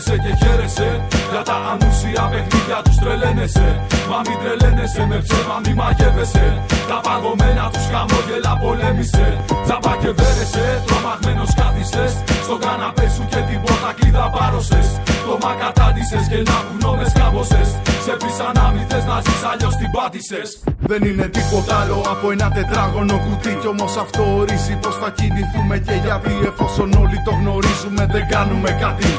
Κάθεσαι 0.00 0.16
και 0.24 0.32
χαίρεσαι. 0.40 0.90
Για 1.30 1.42
τα 1.48 1.56
ανούσια 1.70 2.24
παιχνίδια 2.30 2.78
τους 2.84 2.96
τρελαίνεσαι. 3.02 3.68
Μα 4.10 4.18
μην 4.26 4.36
τρελαίνεσαι 4.42 5.02
με 5.10 5.18
ψέμα 5.24 5.56
μη 5.64 5.72
μαγεύεσαι. 5.80 6.46
Τα 6.90 6.98
παγωμένα 7.06 7.64
τους 7.72 7.86
χαμόγελα 7.92 8.52
πολέμησε. 8.62 9.26
Τσαπά 9.64 9.92
και 10.00 10.10
βέρεσαι, 10.18 10.66
τρομαγμένος 10.86 11.50
κάθισες. 11.58 12.12
Στο 12.46 12.56
καναπέ 12.64 13.06
σου 13.14 13.24
και 13.32 13.40
την 13.48 13.58
πόρτα 13.64 13.90
κλειδά 13.98 14.26
πάρωσες. 14.36 14.88
Το 15.26 15.36
κατάντησες 15.62 16.24
και 16.30 16.38
να 16.50 16.58
γνώμες 16.68 17.12
κάμποσες 17.12 17.68
Σε 18.04 18.12
πείσαν 18.20 18.52
να 18.54 18.70
μη 18.72 18.82
θες 18.88 19.04
να 19.10 19.16
ζεις 19.24 19.42
αλλιώς 19.50 19.74
την 19.80 19.90
πάτησες. 19.96 20.48
Δεν 20.90 21.02
είναι 21.08 21.26
τίποτα 21.36 21.74
άλλο 21.80 21.98
από 22.12 22.30
ένα 22.34 22.50
τετράγωνο 22.56 23.16
κουτί. 23.24 23.52
Κι 23.60 23.68
όμως 23.74 23.96
αυτό 24.04 24.22
ορίζει 24.38 24.74
πώ 24.82 24.90
θα 25.00 25.10
κινηθούμε 25.18 25.76
και 25.86 25.96
γιατί 26.04 26.32
εφόσον 26.50 26.88
όλοι 27.02 27.18
το 27.26 27.32
γνωρίζουμε 27.40 28.02
δεν 28.14 28.24
κάνουμε 28.34 28.70
κάτι. 28.84 29.10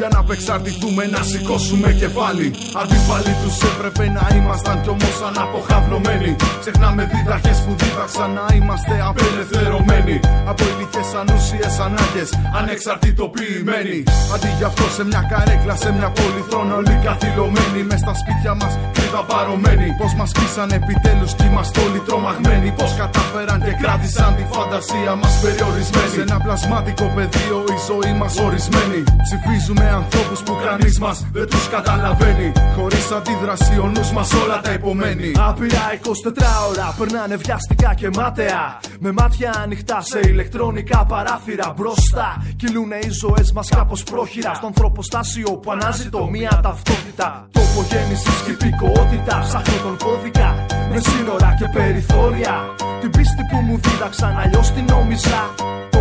Για 0.00 0.08
να 0.14 0.20
απεξαρτηθούμε, 0.24 1.04
να 1.14 1.22
σηκώσουμε 1.30 1.88
κεφάλι. 2.02 2.48
Αντίπαλοι 2.80 3.32
τους 3.42 3.56
έπρεπε 3.70 4.04
να 4.16 4.24
ήμασταν 4.38 4.76
κι 4.82 4.90
όμως 4.96 5.16
αναποχαυλωμένοι. 5.28 6.30
Ξεχνάμε 6.62 7.02
δίδαχε 7.12 7.52
που 7.64 7.72
δίδαξαν 7.80 8.30
να 8.38 8.46
είμαστε 8.56 8.94
απελευθερωμένοι. 9.08 10.16
Από 10.50 10.62
υλικέ 10.72 11.02
ανούσιες 11.20 11.74
ανάγκες, 11.86 12.30
ανεξαρτητοποιημένοι. 12.58 13.98
Αντί 14.34 14.50
γι' 14.58 14.68
αυτό 14.70 14.84
σε 14.96 15.02
μια 15.10 15.22
καρέκλα, 15.30 15.74
σε 15.84 15.90
μια 15.96 16.10
πολυθρόνα, 16.18 16.74
όλοι 16.80 16.96
καθυλωμένοι. 17.06 17.80
Μες 17.88 18.00
στα 18.04 18.14
σπίτια 18.20 18.52
μας 18.60 18.72
κρύβα 18.94 19.22
παρωμένοι. 19.32 19.88
Πώς 20.00 20.12
μας 20.18 20.30
πείσαν 20.36 20.68
επιτέλους 20.78 21.32
κι 21.36 21.44
είμαστε 21.48 21.76
όλοι 21.86 22.00
τρομαγμένοι. 22.06 22.68
Πώς 22.78 22.92
κατάφεραν 23.00 23.58
και 23.66 23.74
κράτησαν 23.82 24.30
τη 24.38 24.44
φαντασία 24.54 25.12
μας 25.20 25.34
περιορισμένη. 25.42 26.12
Σε 26.16 26.22
ένα 26.26 26.36
πλασμάτικο 26.44 27.06
πεδίο 27.16 27.58
η 27.76 27.78
ζωή 27.88 28.12
μας 28.20 28.34
ορισμένη. 28.46 29.00
Ψηφίζουμε 29.26 29.84
ανθρώπους 29.90 30.42
που 30.42 30.56
κανείς 30.64 30.98
μας 30.98 31.26
δεν 31.32 31.46
τους 31.46 31.68
καταλαβαίνει. 31.68 32.52
Χωρίς 32.76 33.10
αντίδραση 33.10 33.78
ο 33.78 33.86
νους 33.86 34.10
μας 34.12 34.32
όλα 34.34 34.60
τα 34.60 34.72
υπομένει. 34.72 35.32
Άπειρα 35.38 35.84
24 35.92 36.68
ώρα 36.70 36.94
περνάνε 36.98 37.36
βιαστικά 37.36 37.94
και 37.94 38.08
μάταια. 38.14 38.80
Με 38.98 39.12
μάτια 39.12 39.54
ανοιχτά 39.62 40.00
σε 40.00 40.20
ηλεκτρονικά 40.24 41.04
παράθυρα 41.06 41.74
μπροστά. 41.76 42.42
Κυλούνε 42.56 42.96
οι 42.96 43.10
ζωές 43.10 43.52
μας 43.52 43.68
κάπως 43.68 44.02
πρόχειρα. 44.02 44.54
Στο 44.54 44.66
ανθρωποστάσιο 44.66 45.50
που 45.50 45.70
ανάζητο 45.70 46.28
μία 46.30 46.60
ταυτότητα. 46.62 47.48
Τόπογέννηση 47.52 48.30
και 48.44 48.50
υπηκότητα. 48.50 49.38
Ψάχνω 49.46 49.76
τον 49.82 49.96
κώδικα 50.04 50.66
με 50.90 51.00
σύνορα 51.00 51.56
και 51.58 51.66
περιθώρια. 51.72 52.54
Την 53.00 53.10
πίστη 53.10 53.42
που 53.50 53.56
μου 53.56 53.78
δίδαξαν 53.82 54.38
αλλιώς 54.38 54.70
την 54.70 54.84
νόμιζα. 54.88 55.40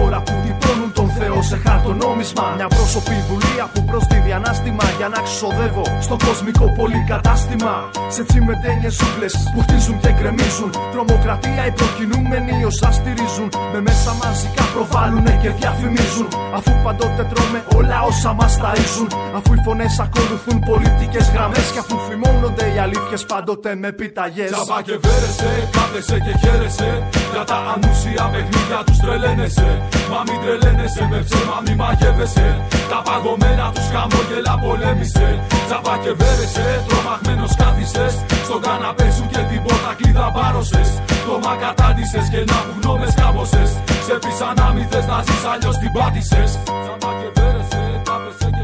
Τώρα 0.10 0.24
που 0.28 0.36
τυπώνουν 0.46 0.92
τον 1.00 1.10
Θεό 1.18 1.42
σε 1.50 1.58
χαρτονόμισμα. 1.66 2.46
Μια 2.60 2.68
πρόσωπη 2.78 3.16
δουλεία 3.30 3.66
που 3.74 3.82
προσδίδει 3.90 4.32
ανάστημα 4.40 4.86
για 4.98 5.08
να 5.14 5.20
ξοδεύω 5.28 5.86
στο 6.06 6.16
κοσμικό 6.26 6.66
πολυκατάστημα. 6.78 7.74
Σε 8.16 8.22
τσιμεντένιε 8.28 8.90
ζούγκλες 8.98 9.34
που 9.54 9.60
χτίζουν 9.66 9.98
και 10.04 10.12
γκρεμίζουν. 10.18 10.70
Τρομοκρατία 10.94 11.64
οι 11.68 11.72
προκινούμενοι 11.80 12.54
όσα 12.70 12.90
στηρίζουν. 12.98 13.50
Με 13.74 13.80
μέσα 13.88 14.12
μαζικά 14.22 14.64
προβάλλουν 14.74 15.28
και 15.42 15.50
διαφημίζουν. 15.60 16.28
Αφού 16.58 16.72
παντότε 16.84 17.24
τρώμε 17.32 17.60
όλα 17.78 17.98
όσα 18.10 18.32
μας 18.40 18.54
ταΐζουν. 18.62 19.08
Αφού 19.38 19.50
οι 19.56 19.62
φωνές 19.66 19.94
ακολουθούν 20.06 20.58
πολιτικές 20.70 21.26
γραμμές. 21.34 21.68
Και 21.74 21.82
αφού 21.84 21.96
φημώνονται 22.08 22.66
οι 22.74 22.78
αλήθειες 22.86 23.22
πάντοτε 23.32 23.70
με 23.82 23.88
επιταγέ. 23.94 24.46
Τσαμπά 24.54 24.78
και 24.88 24.98
βέρεσαι, 25.04 25.52
κάθεσαι 25.76 26.18
και 26.26 26.34
χαίρεσαι. 26.42 26.90
Για 27.34 27.44
τα 27.52 27.58
ανούσια 27.74 28.24
παιχνίδια 28.34 28.80
τους 28.86 28.98
τρελαίνεσαι. 29.04 29.70
Μα 30.12 30.20
μην 30.28 30.38
τρελαίνεσαι 30.44 31.04
με 31.12 31.20
ψέμα, 31.26 31.58
μη 31.66 31.74
μαγεύεσαι. 31.82 32.48
Τα 32.92 33.00
παγωμένα 33.08 33.66
τους 33.76 33.88
χαμόγελα 33.94 34.54
πολέμησε. 34.64 35.28
Τσαπά 35.68 35.96
και 36.04 36.12
βέρεσαι, 36.20 36.68
τρομαγμένος 36.88 37.54
κάθισες. 37.60 38.14
Στον 38.48 38.62
καναπέ 38.66 39.08
σου 39.16 39.26
και 39.34 39.42
την 39.50 39.60
πόρτα 39.66 39.92
κλειδά 40.00 40.28
μπάρωσε. 40.34 40.82
Το 41.26 41.36
μα 41.44 41.54
κατάντησες 41.64 42.26
και 42.34 42.42
να 42.52 42.58
μου 42.66 42.74
γνώμε 42.78 43.08
κάμποσε. 43.20 43.64
Σε 44.06 44.16
πείσαν 44.24 44.54
να 44.60 44.68
μη 44.76 44.84
θες 44.92 45.06
να 45.12 45.18
ζεις, 45.26 45.44
αλλιώς 45.52 45.78
την 45.82 45.92
πάτησες. 45.96 46.50
Τσαπά 46.84 47.12
και 47.20 47.30
βέρεσαι, 47.36 47.84
κάθεσαι 48.08 48.50
και 48.56 48.59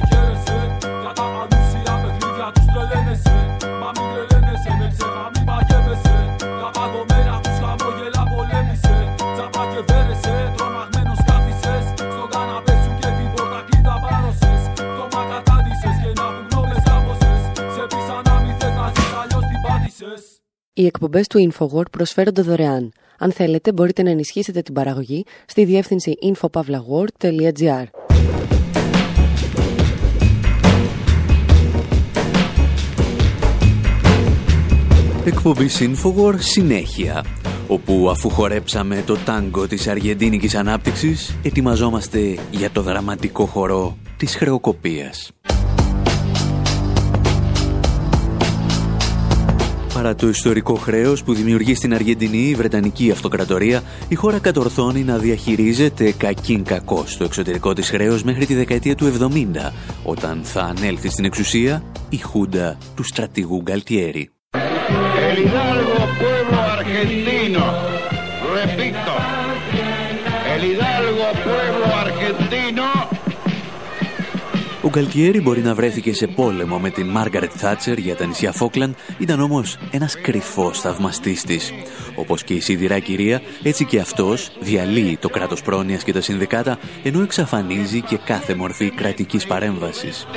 Οι 20.77 20.85
εκπομπές 20.85 21.27
του 21.27 21.51
InfoWord 21.51 21.91
προσφέρονται 21.91 22.41
δωρεάν. 22.41 22.91
Αν 23.17 23.31
θέλετε, 23.31 23.71
μπορείτε 23.73 24.03
να 24.03 24.09
ενισχύσετε 24.09 24.61
την 24.61 24.73
παραγωγή 24.73 25.25
στη 25.45 25.65
διεύθυνση 25.65 26.17
infopavlagor.gr. 26.21 27.83
Εκπομπής 35.25 35.81
Infowar 35.81 36.33
συνέχεια, 36.37 37.25
όπου 37.67 38.09
αφού 38.09 38.29
χορέψαμε 38.29 39.03
το 39.05 39.17
τάγκο 39.17 39.67
της 39.67 39.87
Αργεντίνικης 39.87 40.55
Ανάπτυξης, 40.55 41.35
ετοιμαζόμαστε 41.43 42.37
για 42.51 42.71
το 42.71 42.81
δραματικό 42.81 43.45
χορό 43.45 43.97
της 44.17 44.35
χρεοκοπίας. 44.35 45.31
Παρά 49.95 50.15
το 50.15 50.27
ιστορικό 50.27 50.75
χρέος 50.75 51.23
που 51.23 51.33
δημιουργεί 51.33 51.75
στην 51.75 51.93
Αργεντινή 51.93 52.37
η 52.37 52.55
Βρετανική 52.55 53.11
Αυτοκρατορία, 53.11 53.83
η 54.07 54.15
χώρα 54.15 54.39
κατορθώνει 54.39 55.03
να 55.03 55.17
διαχειρίζεται 55.17 56.11
κακήν 56.11 56.63
κακό 56.63 57.05
το 57.17 57.23
εξωτερικό 57.23 57.73
της 57.73 57.89
χρέος 57.89 58.23
μέχρι 58.23 58.45
τη 58.45 58.55
δεκαετία 58.55 58.95
του 58.95 59.13
70, 59.19 59.71
όταν 60.03 60.41
θα 60.43 60.61
ανέλθει 60.61 61.09
στην 61.09 61.25
εξουσία 61.25 61.83
η 62.09 62.17
χούντα 62.17 62.77
του 62.95 63.03
στρατηγού 63.03 63.61
Γκαλτιέρη. 63.61 64.29
El 67.47 67.84
Ο 74.95 74.97
Γκαλτιέρη 74.97 75.41
μπορεί 75.41 75.61
να 75.61 75.75
βρέθηκε 75.75 76.13
σε 76.13 76.27
πόλεμο 76.27 76.79
με 76.79 76.89
την 76.89 77.07
Μάργαρετ 77.07 77.51
Θάτσερ 77.55 77.97
για 77.97 78.15
τα 78.15 78.25
νησιά 78.25 78.51
Φόκλαντ, 78.51 78.93
ήταν 79.17 79.39
όμως 79.39 79.77
ένας 79.91 80.21
κρυφός 80.21 80.79
θαυμαστής 80.79 81.43
της. 81.43 81.73
Όπως 82.15 82.43
και 82.43 82.53
η 82.53 82.59
σιδηρά 82.59 82.99
κυρία, 82.99 83.41
έτσι 83.63 83.85
και 83.85 83.99
αυτός 83.99 84.51
διαλύει 84.59 85.17
το 85.17 85.29
κράτος 85.29 85.61
πρόνοιας 85.61 86.03
και 86.03 86.13
τα 86.13 86.21
συνδικάτα, 86.21 86.79
ενώ 87.03 87.21
εξαφανίζει 87.21 88.01
και 88.01 88.17
κάθε 88.25 88.55
μορφή 88.55 88.89
κρατικής 88.89 89.45
παρέμβασης. 89.45 90.27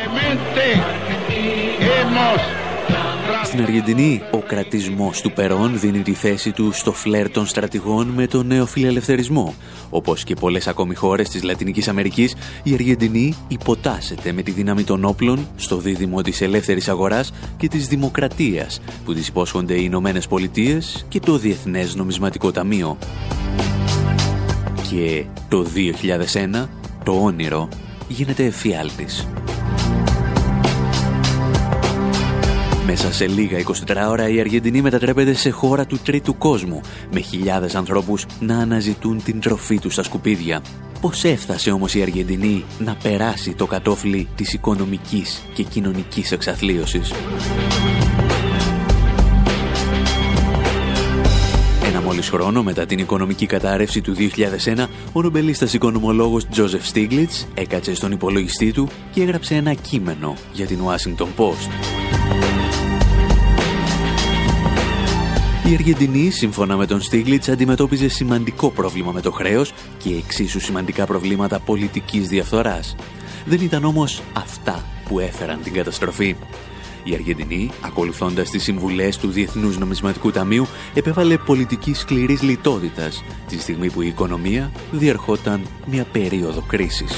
Στην 3.48 3.62
Αργεντινή, 3.62 4.22
ο 4.30 4.38
κρατισμός 4.38 5.20
του 5.20 5.32
Περόν 5.32 5.80
δίνει 5.80 6.02
τη 6.02 6.12
θέση 6.12 6.52
του 6.52 6.72
στο 6.72 6.92
φλερ 6.92 7.30
των 7.30 7.46
στρατηγών 7.46 8.06
με 8.06 8.26
τον 8.26 8.46
νέο 8.46 8.66
φιλελευθερισμό. 8.66 9.54
Όπως 9.90 10.24
και 10.24 10.34
πολλές 10.34 10.66
ακόμη 10.66 10.94
χώρες 10.94 11.28
της 11.28 11.42
Λατινικής 11.42 11.88
Αμερικής, 11.88 12.34
η 12.62 12.72
Αργεντινή 12.72 13.34
υποτάσσεται 13.48 14.32
με 14.32 14.42
τη 14.42 14.50
δύναμη 14.50 14.84
των 14.84 15.04
όπλων 15.04 15.48
στο 15.56 15.76
δίδυμο 15.76 16.22
της 16.22 16.40
ελεύθερης 16.40 16.88
αγοράς 16.88 17.32
και 17.56 17.68
της 17.68 17.88
δημοκρατίας 17.88 18.80
που 19.04 19.14
της 19.14 19.28
υπόσχονται 19.28 19.74
οι 19.74 19.82
Ηνωμένες 19.84 20.26
Πολιτείες 20.26 21.06
και 21.08 21.20
το 21.20 21.38
Διεθνές 21.38 21.94
Νομισματικό 21.94 22.52
Ταμείο. 22.52 22.98
Και 24.90 25.24
το 25.48 25.62
2001, 25.62 26.68
το 27.04 27.12
όνειρο 27.12 27.68
γίνεται 28.08 28.44
εφιάλτης. 28.44 29.26
Μέσα 32.90 33.12
σε 33.12 33.26
λίγα 33.26 33.58
24 33.86 34.08
ώρα 34.08 34.28
η 34.28 34.40
Αργεντινή 34.40 34.80
μετατρέπεται 34.80 35.34
σε 35.34 35.50
χώρα 35.50 35.86
του 35.86 35.98
τρίτου 36.04 36.38
κόσμου, 36.38 36.80
με 37.12 37.20
χιλιάδες 37.20 37.74
ανθρώπους 37.74 38.26
να 38.40 38.58
αναζητούν 38.58 39.22
την 39.22 39.40
τροφή 39.40 39.78
τους 39.78 39.92
στα 39.92 40.02
σκουπίδια. 40.02 40.62
Πώς 41.00 41.24
έφτασε 41.24 41.70
όμως 41.70 41.94
η 41.94 42.02
Αργεντινή 42.02 42.64
να 42.78 42.96
περάσει 43.02 43.54
το 43.54 43.66
κατόφλι 43.66 44.28
της 44.34 44.52
οικονομικής 44.52 45.42
και 45.54 45.62
κοινωνικής 45.62 46.32
εξαθλίωσης; 46.32 47.12
Ένα 51.84 52.00
μόλις 52.00 52.28
χρόνο 52.28 52.62
μετά 52.62 52.86
την 52.86 52.98
οικονομική 52.98 53.46
κατάρρευση 53.46 54.00
του 54.00 54.14
2001, 54.14 54.88
ο 55.12 55.22
νομπελίστας 55.22 55.72
οικονομολόγος 55.72 56.48
Τζόζεφ 56.48 56.86
Στίγλιτς 56.86 57.48
έκατσε 57.54 57.94
στον 57.94 58.12
υπολογιστή 58.12 58.72
του 58.72 58.88
και 59.10 59.22
έγραψε 59.22 59.54
ένα 59.54 59.74
κείμενο 59.74 60.34
για 60.52 60.66
την 60.66 60.78
Washington 60.86 61.26
Post. 61.36 62.07
Η 65.68 65.74
Αργεντινή, 65.74 66.30
σύμφωνα 66.30 66.76
με 66.76 66.86
τον 66.86 67.00
Στίγλιτς, 67.00 67.48
αντιμετώπιζε 67.48 68.08
σημαντικό 68.08 68.70
πρόβλημα 68.70 69.12
με 69.12 69.20
το 69.20 69.32
χρέος 69.32 69.72
και 69.98 70.14
εξίσου 70.14 70.60
σημαντικά 70.60 71.06
προβλήματα 71.06 71.60
πολιτικής 71.60 72.28
διαφθοράς. 72.28 72.96
Δεν 73.44 73.60
ήταν 73.60 73.84
όμως 73.84 74.22
αυτά 74.32 74.84
που 75.08 75.20
έφεραν 75.20 75.62
την 75.62 75.72
καταστροφή. 75.72 76.36
Η 77.04 77.14
Αργεντινή, 77.14 77.70
ακολουθώντας 77.80 78.50
τις 78.50 78.62
συμβουλές 78.62 79.16
του 79.16 79.28
Διεθνούς 79.28 79.78
Νομισματικού 79.78 80.30
Ταμείου, 80.30 80.66
επέβαλε 80.94 81.36
πολιτική 81.36 81.94
σκληρής 81.94 82.42
λιτότητας, 82.42 83.24
τη 83.48 83.60
στιγμή 83.60 83.90
που 83.90 84.02
η 84.02 84.06
οικονομία 84.06 84.72
διερχόταν 84.90 85.62
μια 85.86 86.04
περίοδο 86.12 86.60
κρίσης. 86.60 87.12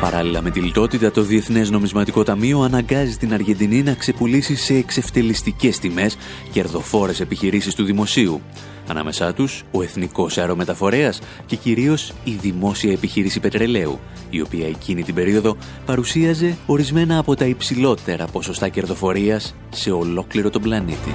Παράλληλα 0.00 0.42
με 0.42 0.50
τη 0.50 0.60
λιτότητα, 0.60 1.10
το 1.10 1.22
Διεθνές 1.22 1.70
Νομισματικό 1.70 2.22
Ταμείο 2.22 2.60
αναγκάζει 2.60 3.16
την 3.16 3.32
Αργεντινή 3.32 3.82
να 3.82 3.94
ξεπουλήσει 3.94 4.56
σε 4.56 4.74
εξευτελιστικές 4.74 5.78
τιμές 5.78 6.16
κερδοφόρες 6.52 7.20
επιχειρήσεις 7.20 7.74
του 7.74 7.84
δημοσίου. 7.84 8.40
Ανάμεσά 8.88 9.32
τους, 9.32 9.64
ο 9.70 9.82
Εθνικός 9.82 10.38
Αερομεταφορέας 10.38 11.20
και 11.46 11.56
κυρίως 11.56 12.12
η 12.24 12.30
Δημόσια 12.30 12.92
Επιχείρηση 12.92 13.40
Πετρελαίου, 13.40 13.98
η 14.30 14.40
οποία 14.40 14.66
εκείνη 14.66 15.02
την 15.02 15.14
περίοδο 15.14 15.56
παρουσίαζε 15.86 16.56
ορισμένα 16.66 17.18
από 17.18 17.34
τα 17.34 17.44
υψηλότερα 17.44 18.26
ποσοστά 18.26 18.68
κερδοφορίας 18.68 19.54
σε 19.68 19.90
ολόκληρο 19.90 20.50
τον 20.50 20.62
πλανήτη. 20.62 21.14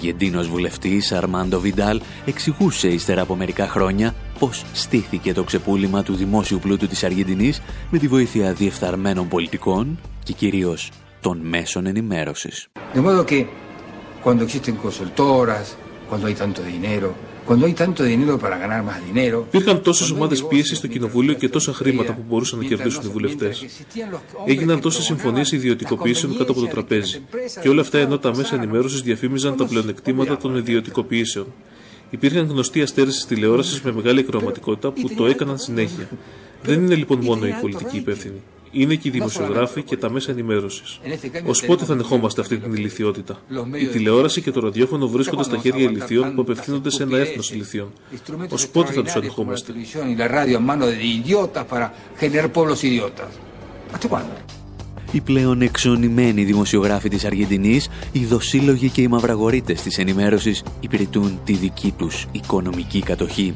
Αργεντίνος 0.00 0.48
βουλευτής 0.48 1.12
Αρμάντο 1.12 1.60
Βιντάλ 1.60 2.00
εξηγούσε 2.24 2.88
ύστερα 2.88 3.22
από 3.22 3.34
μερικά 3.36 3.68
χρόνια 3.68 4.14
πώς 4.38 4.64
στήθηκε 4.72 5.32
το 5.32 5.44
ξεπούλημα 5.44 6.02
του 6.02 6.14
δημόσιου 6.14 6.58
πλούτου 6.58 6.86
της 6.86 7.04
Αργεντινής 7.04 7.62
με 7.90 7.98
τη 7.98 8.08
βοήθεια 8.08 8.52
διεφθαρμένων 8.52 9.28
πολιτικών 9.28 9.98
και 10.24 10.32
κυρίως 10.32 10.90
των 11.20 11.38
μέσων 11.38 11.86
ενημέρωσης. 11.86 12.68
De 12.94 13.00
modo 13.00 13.26
que 13.26 13.46
cuando 14.24 14.42
existen 14.44 14.76
consultoras, 14.76 15.76
cuando 16.08 16.26
hay 16.26 16.34
tanto 16.34 16.60
dinero, 16.62 17.08
cuando 17.46 17.66
hay 17.66 17.74
tanto 17.74 18.02
dinero 18.04 18.38
para 18.38 18.56
ganar 18.58 18.82
más 18.82 18.98
dinero. 19.12 19.46
Υπήρχαν 19.52 19.82
τόσες 19.82 20.10
ομάδες 20.10 20.44
πίεσης 20.44 20.78
στο 20.78 20.86
κοινοβούλιο 20.86 21.34
και 21.34 21.48
τόσα 21.48 21.72
χρήματα 21.72 22.12
που 22.14 22.24
μπορούσαν 22.28 22.58
να 22.58 22.64
κερδίσουν 22.64 23.02
οι 23.04 23.08
βουλευτές. 23.08 23.64
Έγιναν 24.46 24.80
τόσες 24.80 25.04
συμφωνίες 25.04 25.52
ιδιωτικοποιήσεων 25.52 26.36
κάτω 26.36 26.52
από 26.52 26.60
το 26.60 26.66
τραπέζι. 26.66 27.20
Και 27.60 27.68
όλα 27.68 27.80
αυτά 27.80 27.98
ενώ 27.98 28.18
τα 28.18 28.36
μέσα 28.36 28.54
ενημέρωσης 28.54 29.00
διαφήμιζαν 29.00 29.56
τα 29.56 29.66
πλεονεκτήματα 29.66 30.36
των 30.36 30.56
ιδιωτικοποιήσεων. 30.56 31.46
Υπήρχαν 32.10 32.46
γνωστοί 32.46 32.82
αστέρες 32.82 33.14
της 33.14 33.26
τηλεόρασης 33.26 33.80
με 33.82 33.92
μεγάλη 33.92 34.22
κροματικότητα 34.22 34.90
που 34.90 35.14
το 35.16 35.26
έκαναν 35.26 35.58
συνέχεια. 35.58 36.08
Δεν 36.62 36.82
είναι 36.82 36.94
λοιπόν 36.94 37.18
μόνο 37.24 37.46
οι 37.46 37.54
πολιτικοί 37.60 37.96
υπεύθυνοι. 37.96 38.42
Είναι 38.72 38.94
και 38.94 39.08
οι 39.08 39.10
δημοσιογράφοι 39.10 39.82
και 39.82 39.96
τα 39.96 40.10
μέσα 40.10 40.30
ενημέρωσης. 40.30 41.00
Ω 41.46 41.66
πότε 41.66 41.84
θα 41.84 41.92
ανεχόμαστε 41.92 42.40
αυτή 42.40 42.58
την 42.58 42.74
ηλικιότητα; 42.74 43.42
Η 43.80 43.86
τηλεόραση 43.86 44.40
και 44.40 44.50
το 44.50 44.60
ραδιόφωνο 44.60 45.08
βρίσκονται 45.08 45.42
στα 45.42 45.56
χέρια 45.56 45.90
ηλικιών 45.90 46.34
που 46.34 46.40
απευθύνονται 46.40 46.90
σε 46.90 47.02
ένα 47.02 47.18
έθνος 47.18 47.50
ηλικιών. 47.50 47.92
Ω 48.50 48.68
πότε 48.72 48.92
θα 48.92 49.02
τους 49.02 49.14
ανεχόμαστε; 49.14 49.72
Οι 55.12 55.20
πλέον 55.20 55.62
εξονημένοι 55.62 56.44
δημοσιογράφοι 56.44 57.08
της 57.08 57.24
Αργεντινής, 57.24 57.88
οι 58.12 58.24
δοσύλλογοι 58.24 58.88
και 58.88 59.02
οι 59.02 59.08
μαυραγορείτες 59.08 59.82
της 59.82 59.98
ενημέρωσης 59.98 60.62
υπηρετούν 60.80 61.40
τη 61.44 61.52
δική 61.52 61.94
τους 61.98 62.26
οικονομική 62.32 63.00
κατοχή. 63.00 63.54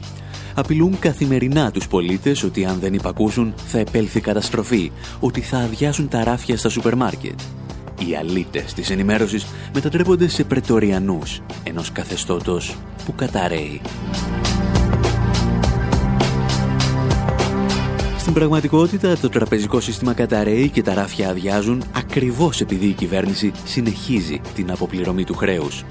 Απειλούν 0.55 0.99
καθημερινά 0.99 1.71
τους 1.71 1.89
πολίτες 1.89 2.43
ότι 2.43 2.65
αν 2.65 2.79
δεν 2.81 2.95
υπακούσουν 2.95 3.55
θα 3.67 3.79
επέλθει 3.79 4.21
καταστροφή, 4.21 4.93
ότι 5.21 5.41
θα 5.41 5.59
αδειάσουν 5.59 6.09
τα 6.09 6.25
ράφια 6.25 6.57
στα 6.57 6.69
σούπερ 6.69 6.97
μάρκετ. 6.97 7.41
Οι 8.09 8.17
αλήτες 8.17 8.73
της 8.73 8.91
ενημέρωσης 8.91 9.47
μετατρέπονται 9.75 10.29
σε 10.29 10.45
πρετοριανούς 10.45 11.43
ενός 11.63 11.93
καθεστώτος 11.93 12.77
που 13.05 13.15
καταραίει. 13.15 13.81
Στην 18.19 18.37
πραγματικότητα, 18.37 19.17
το 19.19 19.29
τραπεζικό 19.29 19.81
σύστημα 19.81 20.15
καταραίει 20.15 20.69
και 20.69 20.83
τα 20.83 20.95
ράφια 20.95 21.29
αδειάζουν 21.29 21.83
ακριβώς 21.97 22.61
επειδή 22.61 22.87
η 22.87 22.93
κυβέρνηση 22.93 23.53
συνεχίζει 23.65 24.41
την 24.55 24.71
αποπληρωμή 24.71 25.25
του 25.25 25.35
χρέους. 25.35 25.85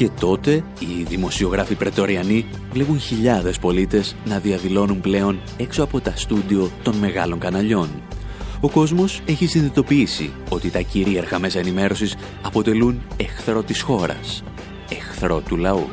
Και 0.00 0.10
τότε 0.20 0.64
οι 0.78 1.02
δημοσιογράφοι 1.08 1.74
πρετοριανοί 1.74 2.46
βλέπουν 2.72 3.00
χιλιάδες 3.00 3.58
πολίτες 3.58 4.16
να 4.24 4.38
διαδηλώνουν 4.38 5.00
πλέον 5.00 5.40
έξω 5.56 5.82
από 5.82 6.00
τα 6.00 6.12
στούντιο 6.16 6.70
των 6.82 6.96
μεγάλων 6.96 7.38
καναλιών. 7.38 7.88
Ο 8.60 8.70
κόσμος 8.70 9.20
έχει 9.26 9.46
συνειδητοποιήσει 9.46 10.32
ότι 10.48 10.70
τα 10.70 10.80
κυρίαρχα 10.80 11.38
μέσα 11.38 11.58
ενημέρωσης 11.58 12.16
αποτελούν 12.42 13.00
εχθρό 13.16 13.62
της 13.62 13.80
χώρας, 13.80 14.42
εχθρό 14.90 15.40
του 15.40 15.56
λαού. 15.56 15.88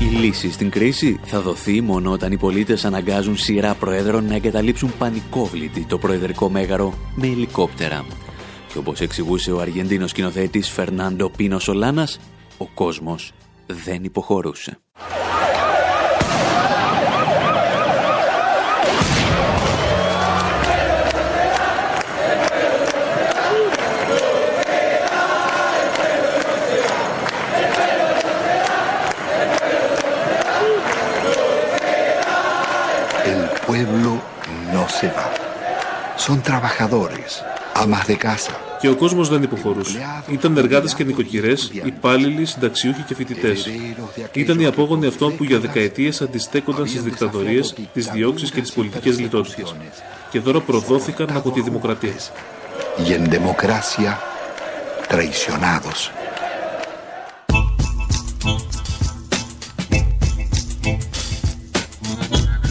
Η 0.00 0.04
λύση 0.04 0.52
στην 0.52 0.70
κρίση 0.70 1.20
θα 1.24 1.40
δοθεί 1.40 1.80
μόνο 1.80 2.10
όταν 2.10 2.32
οι 2.32 2.36
πολίτες 2.36 2.84
αναγκάζουν 2.84 3.36
σειρά 3.36 3.74
προέδρων 3.74 4.26
να 4.26 4.34
εγκαταλείψουν 4.34 4.92
πανικόβλητη 4.98 5.84
το 5.84 5.98
προεδρικό 5.98 6.48
μέγαρο 6.48 6.94
με 7.14 7.26
ελικόπτερα. 7.26 8.04
Και 8.72 8.78
όπως 8.78 9.00
εξηγούσε 9.00 9.52
ο 9.52 9.60
Αργεντίνος 9.60 10.10
σκηνοθέτης 10.10 10.68
Φερνάντο 10.68 11.30
Πίνος 11.30 11.62
Σολάνας, 11.62 12.20
ο 12.58 12.66
κόσμος 12.66 13.32
δεν 13.66 14.04
υποχωρούσε. 14.04 14.78
se 35.00 35.08
va. 35.08 35.30
Son 36.16 36.42
trabajadores, 36.42 37.30
amas 37.30 37.40
de 37.40 37.48
casa. 37.48 37.59
Και 38.80 38.88
ο 38.88 38.96
κόσμος 38.96 39.28
δεν 39.28 39.42
υποχωρούσε. 39.42 39.98
Ήταν 40.30 40.56
εργάτες 40.56 40.94
και 40.94 41.04
νοικοκυρές, 41.04 41.70
υπάλληλοι, 41.84 42.44
συνταξιούχοι 42.44 43.02
και 43.02 43.14
φοιτητές. 43.14 43.68
Ήταν 44.32 44.60
οι 44.60 44.66
απόγονοι 44.66 45.06
αυτών 45.06 45.36
που 45.36 45.44
για 45.44 45.58
δεκαετίες 45.58 46.20
αντιστέκονταν 46.20 46.86
στις 46.86 47.02
δικτατορίες, 47.02 47.74
τις 47.92 48.06
διώξεις 48.10 48.50
και 48.50 48.60
τις 48.60 48.72
πολιτικές 48.72 49.18
λιτότητες. 49.18 49.74
Και 50.30 50.40
τώρα 50.40 50.60
προδόθηκαν 50.60 51.30
από 51.36 51.50
τη 51.50 51.60
δημοκρατία. 51.60 52.14
Y 52.98 53.12
en 53.12 53.28
democracia, 53.28 54.12
traicionados. 55.08 56.19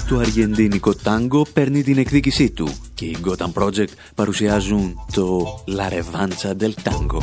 Το 0.10 0.18
αργεντίνικο 0.18 0.96
τάγκο 0.96 1.46
παίρνει 1.54 1.84
την 1.84 1.98
εκδίκησή 1.98 2.50
του 2.50 2.68
και 2.94 3.06
οι 3.06 3.18
Gotham 3.26 3.54
Project 3.54 3.94
παρουσιάζουν 4.16 4.96
το 5.14 5.46
La 5.68 5.90
Revancha 5.94 6.54
del 6.62 6.74
Tango. 6.84 7.22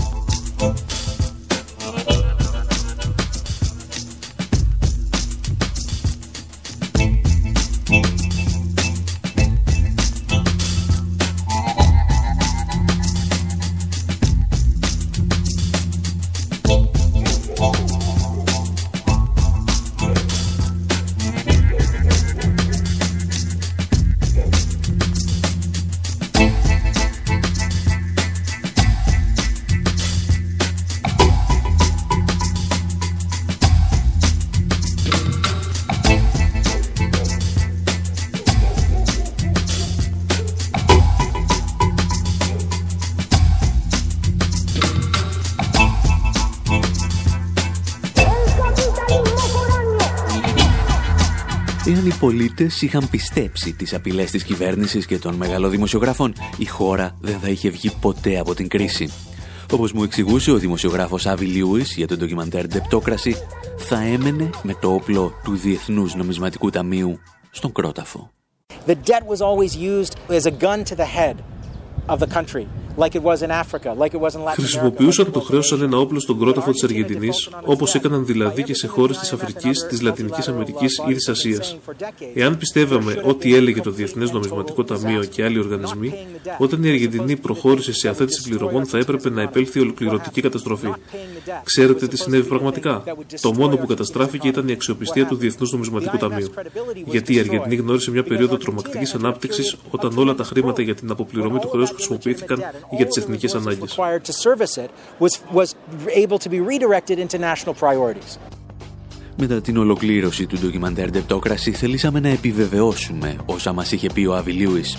Πολίτες 52.56 52.82
είχαν 52.82 53.08
πιστέψει 53.10 53.72
τις 53.72 53.94
απειλές 53.94 54.30
της 54.30 54.44
κυβέρνησης 54.44 55.06
και 55.06 55.18
των 55.18 55.34
μεγαλοδημοσιογράφων, 55.34 56.32
η 56.58 56.64
χώρα 56.64 57.16
δεν 57.20 57.38
θα 57.38 57.48
είχε 57.48 57.70
βγει 57.70 57.90
ποτέ 58.00 58.38
από 58.38 58.54
την 58.54 58.68
κρίση. 58.68 59.12
Όπως 59.72 59.92
μου 59.92 60.02
εξηγούσε 60.02 60.50
ο 60.50 60.56
δημοσιογράφος 60.56 61.26
Άβι 61.26 61.44
Λιούις 61.44 61.94
για 61.96 62.06
το 62.06 62.16
ντοκιμαντέρ 62.16 62.66
«Ντεπτόκραση», 62.66 63.36
θα 63.76 64.00
έμενε 64.00 64.50
με 64.62 64.74
το 64.80 64.92
όπλο 64.92 65.32
του 65.44 65.56
Διεθνούς 65.56 66.14
Νομισματικού 66.14 66.70
Ταμείου 66.70 67.18
στον 67.50 67.72
κρόταφο. 67.72 68.30
The 68.86 68.94
debt 68.94 69.24
was 69.26 69.40
always 69.40 69.76
used 69.76 70.14
as 70.28 70.46
a 70.46 70.54
gun 70.64 70.84
to 70.84 70.94
the 70.94 71.08
head 71.18 71.36
of 72.08 72.18
the 72.18 72.26
country. 72.26 72.66
Χρησιμοποιούσαν 74.54 75.30
το 75.30 75.40
χρέος 75.40 75.66
σαν 75.66 75.82
ένα 75.82 75.98
όπλο 75.98 76.20
στον 76.20 76.38
κρόταφο 76.38 76.70
της 76.70 76.84
Αργεντινής, 76.84 77.48
όπως 77.64 77.94
έκαναν 77.94 78.26
δηλαδή 78.26 78.62
και 78.62 78.74
σε 78.74 78.86
χώρες 78.86 79.18
της 79.18 79.32
Αφρικής, 79.32 79.86
της 79.88 80.00
Λατινικής 80.02 80.48
Αμερικής 80.48 81.02
ή 81.08 81.14
της 81.14 81.28
Ασίας. 81.28 81.76
Εάν 82.34 82.56
πιστεύαμε 82.56 83.22
ό,τι 83.24 83.54
έλεγε 83.54 83.80
το 83.80 83.90
Διεθνές 83.90 84.30
Νομισματικό 84.30 84.84
Ταμείο 84.84 85.24
και 85.24 85.44
άλλοι 85.44 85.58
οργανισμοί, 85.58 86.14
όταν 86.58 86.84
η 86.84 86.88
Αργεντινή 86.88 87.36
προχώρησε 87.36 87.92
σε 87.92 88.08
αθέτηση 88.08 88.42
πληρωμών 88.48 88.86
θα 88.86 88.98
έπρεπε 88.98 89.30
να 89.30 89.42
επέλθει 89.42 89.80
ολοκληρωτική 89.80 90.40
καταστροφή. 90.40 90.92
Ξέρετε 91.64 92.06
τι 92.06 92.16
συνέβη 92.16 92.48
πραγματικά; 92.48 93.02
Το 93.40 93.52
μόνο 93.52 93.76
που 93.76 93.86
καταστράφηκε 93.86 94.48
ήταν 94.48 94.68
η 94.68 94.72
αξιοπιστία 94.72 95.26
του 95.26 95.36
Διεθνούς 95.36 95.72
Νομισματικού 95.72 96.16
Ταμείου. 96.16 96.48
Γιατί 97.04 97.34
η 97.34 97.38
Αργεντινή 97.38 97.74
γνώρισε 97.76 98.10
μια 98.10 98.22
περίοδο 98.22 98.56
τρομακτικής 98.56 99.14
ανάπτυξης 99.14 99.76
όταν 99.90 100.18
όλα 100.18 100.34
τα 100.34 100.44
χρήματα 100.44 100.82
για 100.82 100.94
την 100.94 101.10
αποπληρωμή 101.10 101.58
του 101.58 101.68
χρέου 101.68 101.86
χρησιμοποιήθηκαν 101.86 102.64
για 102.90 103.06
τις 103.06 103.16
εθνικές 103.16 103.54
ανάγκε. 103.54 103.78
Μετά 109.36 109.60
την 109.60 109.76
ολοκλήρωση 109.76 110.46
του 110.46 110.58
ντοκιμαντέρ 110.58 111.08
Deptocracy 111.12 111.70
θελήσαμε 111.72 112.20
να 112.20 112.28
επιβεβαιώσουμε 112.28 113.36
όσα 113.46 113.72
μας 113.72 113.92
είχε 113.92 114.10
πει 114.14 114.26
ο 114.26 114.34
Άβι 114.34 114.52
Λιούις. 114.52 114.98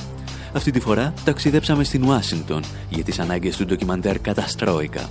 Αυτή 0.54 0.72
τη 0.72 0.80
φορά 0.80 1.14
ταξιδέψαμε 1.24 1.84
στην 1.84 2.04
Ουάσιγκτον 2.04 2.64
για 2.90 3.04
τις 3.04 3.20
ανάγκες 3.20 3.58
του 3.58 3.66
ντοκιμαντέρ 3.66 4.20
Καταστρόικα. 4.20 5.10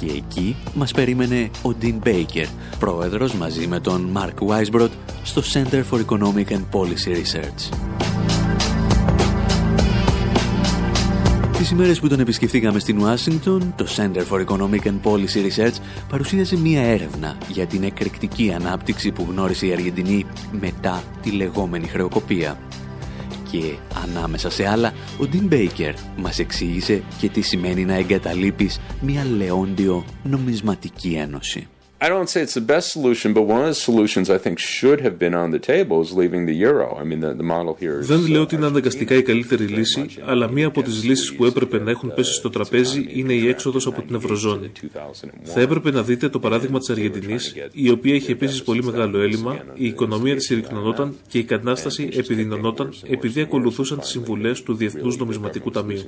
Και 0.00 0.06
εκεί 0.06 0.56
μας 0.74 0.92
περίμενε 0.92 1.50
ο 1.62 1.70
Dean 1.82 1.98
Baker, 2.04 2.46
πρόεδρος 2.78 3.34
μαζί 3.34 3.66
με 3.66 3.80
τον 3.80 4.16
Mark 4.16 4.48
Weisbrot 4.48 4.90
στο 5.24 5.42
Center 5.52 5.82
for 5.90 6.04
Economic 6.04 6.48
and 6.48 6.64
Policy 6.72 7.08
Research. 7.08 8.17
Τις 11.58 11.70
ημέρες 11.70 12.00
που 12.00 12.08
τον 12.08 12.20
επισκεφθήκαμε 12.20 12.78
στην 12.78 12.98
Ουάσιγκτον, 12.98 13.74
το 13.76 13.86
Center 13.96 14.22
for 14.30 14.44
Economic 14.46 14.82
and 14.82 15.00
Policy 15.02 15.50
Research 15.50 15.74
παρουσίαζε 16.08 16.56
μία 16.56 16.82
έρευνα 16.82 17.38
για 17.48 17.66
την 17.66 17.82
εκρηκτική 17.82 18.52
ανάπτυξη 18.52 19.12
που 19.12 19.26
γνώρισε 19.30 19.66
η 19.66 19.72
Αργεντινή 19.72 20.26
μετά 20.60 21.02
τη 21.22 21.30
λεγόμενη 21.30 21.86
χρεοκοπία. 21.86 22.58
Και 23.50 23.74
ανάμεσα 24.04 24.50
σε 24.50 24.68
άλλα, 24.68 24.92
ο 25.20 25.28
Dean 25.32 25.52
Baker 25.52 25.94
μας 26.16 26.38
εξήγησε 26.38 27.02
και 27.18 27.28
τι 27.28 27.40
σημαίνει 27.40 27.84
να 27.84 27.94
εγκαταλείπεις 27.94 28.80
μία 29.00 29.24
λεόντιο 29.36 30.04
νομισματική 30.22 31.14
ένωση. 31.20 31.68
I 32.00 32.08
don't 32.08 32.28
say 32.32 32.42
it's 32.42 32.54
the 32.54 32.68
best 32.74 32.92
solution, 32.92 33.28
but 33.34 33.42
one 33.42 33.62
of 33.62 33.70
the 33.74 33.80
solutions 33.90 34.30
I 34.30 34.38
think 34.38 34.56
should 34.60 35.00
have 35.06 35.16
been 35.18 35.34
on 35.34 35.50
the 35.50 35.58
table 35.58 36.00
is 36.00 36.12
leaving 36.12 36.46
the 36.46 36.54
euro. 36.54 36.96
I 37.02 37.02
mean, 37.02 37.18
the, 37.24 37.34
the 37.34 37.48
model 37.54 37.74
here 37.74 37.98
is... 38.00 38.06
Δεν 38.06 38.28
λέω 38.30 38.42
ότι 38.42 38.54
είναι 38.54 38.66
αναγκαστικά 38.66 39.14
η 39.14 39.22
καλύτερη 39.22 39.64
λύση, 39.64 40.06
αλλά 40.24 40.50
μία 40.50 40.66
από 40.66 40.82
τις 40.82 41.04
λύσεις 41.04 41.34
που 41.34 41.44
έπρεπε 41.44 41.78
να 41.78 41.90
έχουν 41.90 42.14
πέσει 42.14 42.32
στο 42.32 42.50
τραπέζι 42.50 43.06
είναι 43.08 43.32
η 43.32 43.48
έξοδος 43.48 43.86
από 43.86 44.02
την 44.02 44.14
Ευρωζώνη. 44.14 44.72
Θα 45.42 45.60
έπρεπε 45.60 45.90
να 45.90 46.02
δείτε 46.02 46.28
το 46.28 46.38
παράδειγμα 46.38 46.78
της 46.78 46.90
Αργεντινής, 46.90 47.54
η 47.72 47.90
οποία 47.90 48.14
είχε 48.14 48.32
επίσης 48.32 48.62
πολύ 48.62 48.84
μεγάλο 48.84 49.20
έλλειμμα, 49.20 49.64
η 49.74 49.86
οικονομία 49.86 50.34
της 50.34 50.44
συρρυκνωνόταν 50.44 51.16
και 51.28 51.38
η 51.38 51.44
κατάσταση 51.44 52.08
επιδεινωνόταν 52.12 52.92
επειδή 53.10 53.40
ακολουθούσαν 53.40 53.98
τις 53.98 54.08
συμβουλές 54.08 54.62
του 54.62 54.74
Διεθνούς 54.74 55.16
Νομισματικού 55.16 55.70
Ταμείου. 55.70 56.02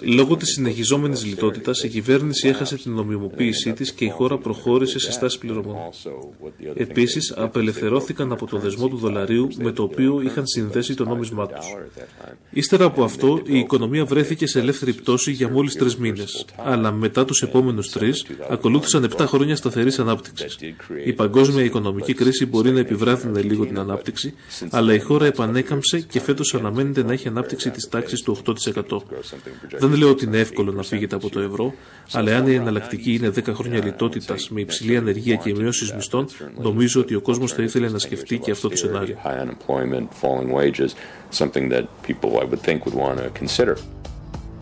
Λόγω 0.00 0.36
της 0.36 0.52
συνεχιζόμενης 0.52 1.24
λιτότητας, 1.24 1.82
η 1.82 1.88
κυβέρνηση 1.88 2.48
έχασε 2.48 2.76
την 2.76 2.92
νομιμοποίησή 2.92 3.72
της 3.72 3.92
και 3.92 4.04
η 4.04 4.08
χώρα 4.08 4.38
προχώρησε 4.38 4.98
σε 4.98 5.12
στάση 5.14 5.38
πληρωμών. 5.38 5.76
Επίσης, 6.74 7.32
απελευθερώθηκαν 7.36 8.32
από 8.32 8.46
το 8.46 8.58
δεσμό 8.58 8.88
του 8.88 8.96
δολαρίου 8.96 9.48
με 9.56 9.72
το 9.72 9.82
οποίο 9.82 10.20
είχαν 10.20 10.46
συνδέσει 10.46 10.94
το 10.94 11.04
νόμισμά 11.04 11.46
τους. 11.46 11.66
Ύστερα 12.50 12.84
από 12.84 13.04
αυτό, 13.04 13.40
η 13.44 13.58
οικονομία 13.58 14.04
βρέθηκε 14.04 14.46
σε 14.46 14.58
ελεύθερη 14.58 14.92
πτώση 14.92 15.32
για 15.32 15.48
μόλις 15.48 15.74
τρεις 15.74 15.96
μήνες. 15.96 16.44
Αλλά 16.64 16.92
μετά 16.92 17.24
τους 17.24 17.42
επόμενους 17.42 17.90
τρεις, 17.90 18.26
ακολούθησαν 18.50 19.04
7 19.04 19.26
χρόνια 19.26 19.56
σταθερής 19.56 19.98
ανάπτυξης. 19.98 20.58
Η 21.04 21.12
παγκόσμια 21.12 21.64
οικονομική 21.64 22.14
κρίση 22.14 22.46
μπορεί 22.46 22.70
να 22.70 22.80
επιβράδυνε 22.80 23.40
λίγο 23.42 23.66
την 23.66 23.78
ανάπτυξη, 23.78 24.34
αλλά 24.70 24.94
η 24.94 25.00
χώρα 25.00 25.26
επανέκαμψε 25.26 26.00
και 26.00 26.20
φέτος 26.20 26.54
αναμένεται 26.54 27.02
να 27.02 27.12
έχει 27.12 27.28
ανάπτυξη 27.28 27.70
της 27.70 27.88
τάξης 27.88 28.22
του 28.22 28.32
8%. 28.32 29.02
Δεν 29.78 29.94
λέω 29.94 30.10
ότι 30.10 30.24
είναι 30.24 30.38
εύκολο 30.38 30.72
να 30.72 30.82
φύγετε 30.82 31.14
από 31.14 31.30
το 31.30 31.40
ευρώ, 31.40 31.74
αλλά 32.12 32.36
αν 32.36 32.46
η 32.46 32.54
εναλλακτική 32.54 33.14
είναι 33.14 33.28
10 33.28 33.54
χρόνια 33.54 33.84
λιτότητας 33.84 34.50
με 34.50 34.60
υψηλή 34.60 34.96
ανεργία 35.04 35.36
και 35.36 35.54
μειώσεις 35.54 35.92
μισθών, 35.92 36.26
νομίζω 36.62 37.00
ότι 37.00 37.14
ο 37.14 37.20
κόσμος 37.20 37.52
θα 37.52 37.62
ήθελε 37.62 37.88
να 37.88 37.98
σκεφτεί 37.98 38.38
και 38.38 38.50
αυτό 38.50 38.68
το 38.68 38.76
σενάριο. 38.76 39.16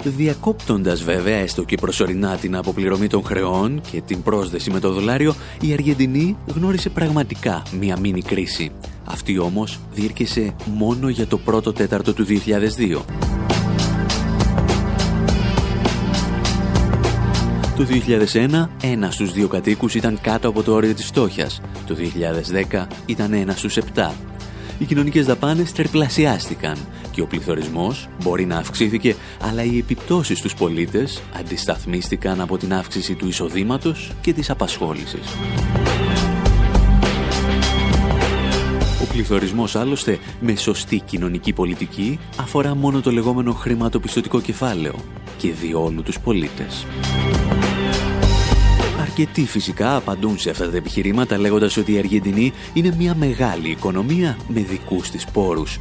Διακόπτοντας 0.05 1.03
βέβαια 1.03 1.37
έστω 1.37 1.65
και 1.65 1.77
προσωρινά 1.77 2.37
την 2.37 2.57
αποπληρωμή 2.57 3.07
των 3.07 3.25
χρεών 3.25 3.81
και 3.91 4.01
την 4.01 4.23
πρόσδεση 4.23 4.71
με 4.71 4.81
το 4.81 4.93
δολάριο, 4.93 5.35
η 5.61 5.73
Αργεντινή 5.73 6.37
γνώρισε 6.55 6.91
πραγματικά 6.91 7.63
μία 7.81 7.99
μίνι 7.99 8.23
κρίση. 8.23 8.73
Αυτή 9.05 9.39
όμως 9.39 9.81
διήρκεσε 9.95 10.55
μόνο 10.67 11.09
για 11.09 11.27
το 11.27 11.39
πρώτο 11.39 11.73
τέταρτο 11.73 12.13
του 12.15 12.25
2002. 12.25 13.42
Το 17.77 17.85
2001, 17.85 18.69
ένα 18.83 19.11
στους 19.11 19.33
δύο 19.33 19.49
κατοίκους 19.49 19.95
ήταν 19.95 20.19
κάτω 20.21 20.49
από 20.49 20.63
το 20.63 20.73
όριο 20.73 20.95
της 20.95 21.05
φτώχειας. 21.05 21.61
Το 21.87 21.95
2010 21.95 22.87
ήταν 23.07 23.33
ένας 23.33 23.59
στους 23.59 23.77
επτά. 23.77 24.15
Οι 24.79 24.85
κοινωνικές 24.85 25.27
δαπάνες 25.27 25.73
τερπλασιάστηκαν 25.73 26.77
και 27.11 27.21
ο 27.21 27.27
πληθωρισμός 27.27 28.09
μπορεί 28.23 28.45
να 28.45 28.57
αυξήθηκε, 28.57 29.17
αλλά 29.41 29.65
οι 29.65 29.79
επιπτώσεις 29.79 30.39
στους 30.39 30.55
πολίτες 30.55 31.23
αντισταθμίστηκαν 31.39 32.41
από 32.41 32.59
την 32.59 32.75
αύξηση 32.75 33.15
του 33.15 33.29
εισοδήματος 33.29 34.13
και 34.21 34.33
της 34.33 34.51
απασχόλησης. 34.51 35.27
Ο 39.03 39.07
πληθωρισμός 39.13 39.77
άλλωστε 39.77 40.19
με 40.41 40.57
σωστή 40.57 41.01
κοινωνική 41.01 41.53
πολιτική 41.53 42.19
αφορά 42.41 42.75
μόνο 42.75 43.01
το 43.01 43.11
λεγόμενο 43.11 43.53
χρηματοπιστωτικό 43.53 44.41
κεφάλαιο 44.41 44.95
και 45.39 45.53
διόλου 45.53 46.03
τους 46.03 46.21
πολίτες. 46.21 46.87
Αρκετοί 49.13 49.47
φυσικά 49.47 49.97
απαντούν 49.97 50.39
σε 50.39 50.51
αυτά 50.51 50.71
τα 50.71 50.77
επιχειρήματα 50.77 51.39
λέγοντας 51.39 51.77
ότι 51.77 51.93
η 51.93 51.99
Αργεντινή 51.99 52.53
είναι 52.73 52.95
μια 52.99 53.15
μεγάλη 53.15 53.71
οικονομία 53.71 54.37
με 54.49 54.61
δικούς 54.61 55.11
της 55.11 55.25
πόρους. 55.25 55.81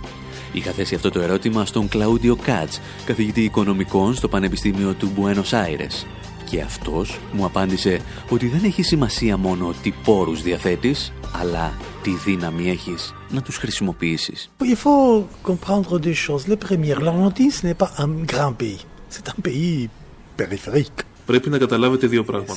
Είχα 0.54 0.72
θέσει 0.72 0.96
αυτό 0.96 1.10
το 1.10 1.20
ερώτημα 1.20 1.66
στον 1.66 1.88
Κλαούντιο 1.88 2.36
Κάτς, 2.36 2.82
καθηγητή 3.06 3.42
οικονομικών 3.44 4.16
στο 4.16 4.28
Πανεπιστήμιο 4.28 4.94
του 4.94 5.12
Μπουένος 5.16 5.54
Άιρες. 5.54 6.06
Και 6.50 6.62
αυτός 6.62 7.20
μου 7.32 7.46
απάντησε 7.46 8.00
ότι 8.30 8.48
δεν 8.48 8.64
έχει 8.64 8.84
σημασία 8.84 9.38
μόνο 9.38 9.74
τι 9.82 9.94
πόρους 10.04 10.42
διαθέτεις, 10.42 11.14
αλλά 11.42 11.74
τι 12.02 12.12
δύναμη 12.12 12.70
έχεις 12.70 13.14
να 13.30 13.42
τους 13.42 13.58
χρησιμοποιήσεις. 13.58 14.52
Il 14.60 14.76
faut 14.76 15.24
comprendre 15.44 16.00
des 16.00 16.16
choses. 16.28 16.48
Le 16.48 16.58
premier, 16.68 16.96
l'Argentine, 17.00 17.52
ce 17.52 17.66
n'est 17.66 17.80
pas 17.84 17.92
un 17.98 18.10
grand 18.26 18.56
pays. 18.58 18.82
C'est 19.14 19.28
un 19.34 19.42
pays 19.42 19.90
périphérique. 20.36 21.00
Πρέπει 21.32 21.50
να 21.50 21.58
καταλάβετε 21.58 22.08
δύο 22.08 22.24
πράγματα. 22.24 22.56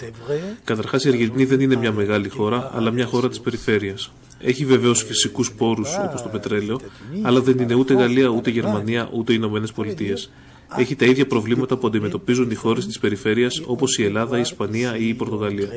Καταρχάς, 0.65 1.05
η 1.05 1.09
Αργεντινή 1.09 1.45
δεν 1.45 1.61
είναι 1.61 1.77
μια 1.77 1.93
μεγάλη 1.93 2.29
χώρα, 2.29 2.71
αλλά 2.75 2.91
μια 2.91 3.07
χώρα 3.07 3.29
της 3.29 3.41
περιφέρειας. 3.41 4.13
Έχει 4.41 4.65
βεβαίως 4.65 5.03
φυσικούς 5.03 5.53
πόρους 5.53 5.97
όπως 6.05 6.23
το 6.23 6.29
πετρέλαιο, 6.29 6.81
αλλά 7.23 7.41
δεν 7.41 7.59
είναι 7.59 7.75
ούτε 7.75 7.95
Γαλλία, 7.95 8.29
ούτε 8.29 8.51
Γερμανία, 8.51 9.09
ούτε 9.13 9.33
οι 9.33 9.37
Ηνωμένες 9.39 9.73
Πολιτείες 9.73 10.31
έχει 10.77 10.94
τα 10.94 11.05
ίδια 11.05 11.27
προβλήματα 11.27 11.77
που 11.77 11.87
αντιμετωπίζουν 11.87 12.50
οι 12.50 12.55
χώρες 12.55 12.87
της 12.87 12.98
περιφέρειας 12.98 13.62
όπως 13.66 13.98
η 13.98 14.05
Ελλάδα, 14.05 14.37
η 14.37 14.40
Ισπανία 14.40 14.96
ή 14.96 15.09
η 15.09 15.14
Πορτογαλία. 15.14 15.68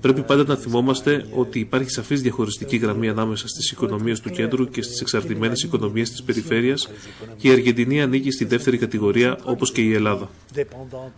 Πρέπει 0.00 0.22
πάντα 0.22 0.44
να 0.46 0.56
θυμόμαστε 0.56 1.26
ότι 1.34 1.58
υπάρχει 1.58 1.90
σαφής 1.90 2.20
διαχωριστική 2.20 2.76
γραμμή 2.76 3.08
ανάμεσα 3.08 3.48
στις 3.48 3.70
οικονομίες 3.70 4.20
του 4.20 4.30
κέντρου 4.30 4.68
και 4.68 4.82
στις 4.82 5.00
εξαρτημένες 5.00 5.62
οικονομίες 5.62 6.10
της 6.10 6.22
περιφέρειας 6.22 6.88
και 7.36 7.48
η 7.48 7.50
Αργεντινή 7.50 8.02
ανήκει 8.02 8.30
στη 8.30 8.44
δεύτερη 8.44 8.78
κατηγορία 8.78 9.38
όπως 9.42 9.72
και 9.72 9.80
η 9.80 9.94
Ελλάδα. 9.94 10.30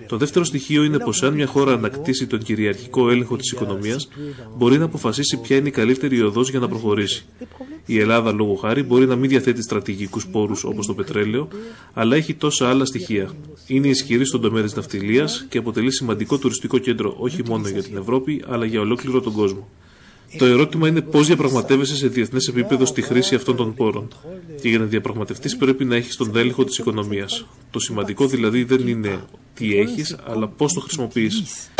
Το 0.07 0.16
δεύτερο 0.16 0.44
στοιχείο 0.44 0.82
είναι 0.84 0.98
πως 0.98 1.22
αν 1.22 1.34
μια 1.34 1.46
χώρα 1.46 1.72
ανακτήσει 1.72 2.26
τον 2.26 2.38
κυριαρχικό 2.38 3.11
έλεγχο 3.11 3.36
της 3.36 3.51
οικονομίας, 3.53 4.09
μπορεί 4.57 4.78
να 4.78 4.84
αποφασίσει 4.84 5.36
ποια 5.36 5.57
είναι 5.57 5.68
η 5.68 5.70
καλύτερη 5.70 6.22
οδός 6.22 6.51
για 6.51 6.59
να 6.59 6.68
προχωρήσει. 6.68 7.24
Η 7.86 7.98
Ελλάδα, 7.98 8.32
λόγω 8.32 8.55
χάρη, 8.55 8.82
μπορεί 8.82 9.07
να 9.07 9.16
μην 9.16 9.28
διαθέτει 9.28 9.62
στρατηγικούς 9.62 10.26
πόρους 10.26 10.64
όπως 10.64 10.86
το 10.86 10.94
πετρέλαιο, 10.94 11.48
αλλά 11.92 12.16
έχει 12.16 12.34
τόσα 12.34 12.68
άλλα 12.68 12.84
στοιχεία. 12.91 13.30
Είναι 13.66 13.88
ισχυρή 13.88 14.26
στον 14.26 14.41
τομέα 14.41 14.62
της 14.62 14.74
ναυτιλίας 14.74 15.47
και 15.49 15.59
αποτελεί 15.59 15.93
σημαντικό 15.93 16.38
τουριστικό 16.38 16.78
κέντρο 16.78 17.14
όχι 17.18 17.43
μόνο 17.47 17.68
για 17.68 17.82
την 17.82 17.97
Ευρώπη, 17.97 18.45
αλλά 18.49 18.64
για 18.64 18.80
ολόκληρο 18.80 19.20
τον 19.20 19.32
κόσμο. 19.32 19.68
Το 20.38 20.45
ερώτημα 20.45 20.88
είναι 20.88 21.01
πώς 21.01 21.26
διαπραγματεύεσαι 21.26 21.97
σε 21.97 22.09
διεθνές 22.09 22.49
επίπεδο 22.49 22.84
στη 22.84 23.03
χρήση 23.03 23.34
αυτών 23.34 23.57
των 23.57 23.74
πόρων. 23.74 24.09
Και 24.61 24.68
για 24.68 24.78
να 24.78 24.84
διαπραγματευτείς 24.84 25.57
πρέπει 25.57 25.84
να 25.84 25.97
έχεις 25.97 26.16
τον 26.16 26.36
έλεγχο 26.36 26.64
της 26.64 26.78
οικονομίας. 26.78 27.47
Το 27.70 27.78
σημαντικό 27.78 28.26
δηλαδή 28.26 28.64
δεν 28.64 28.88
είναι 28.88 29.20
τι 29.55 29.78
έχεις, 29.78 30.16
αλλά 30.24 30.49
πώς 30.49 30.72
το 30.72 30.80
χρησιμοποιείς. 30.80 31.70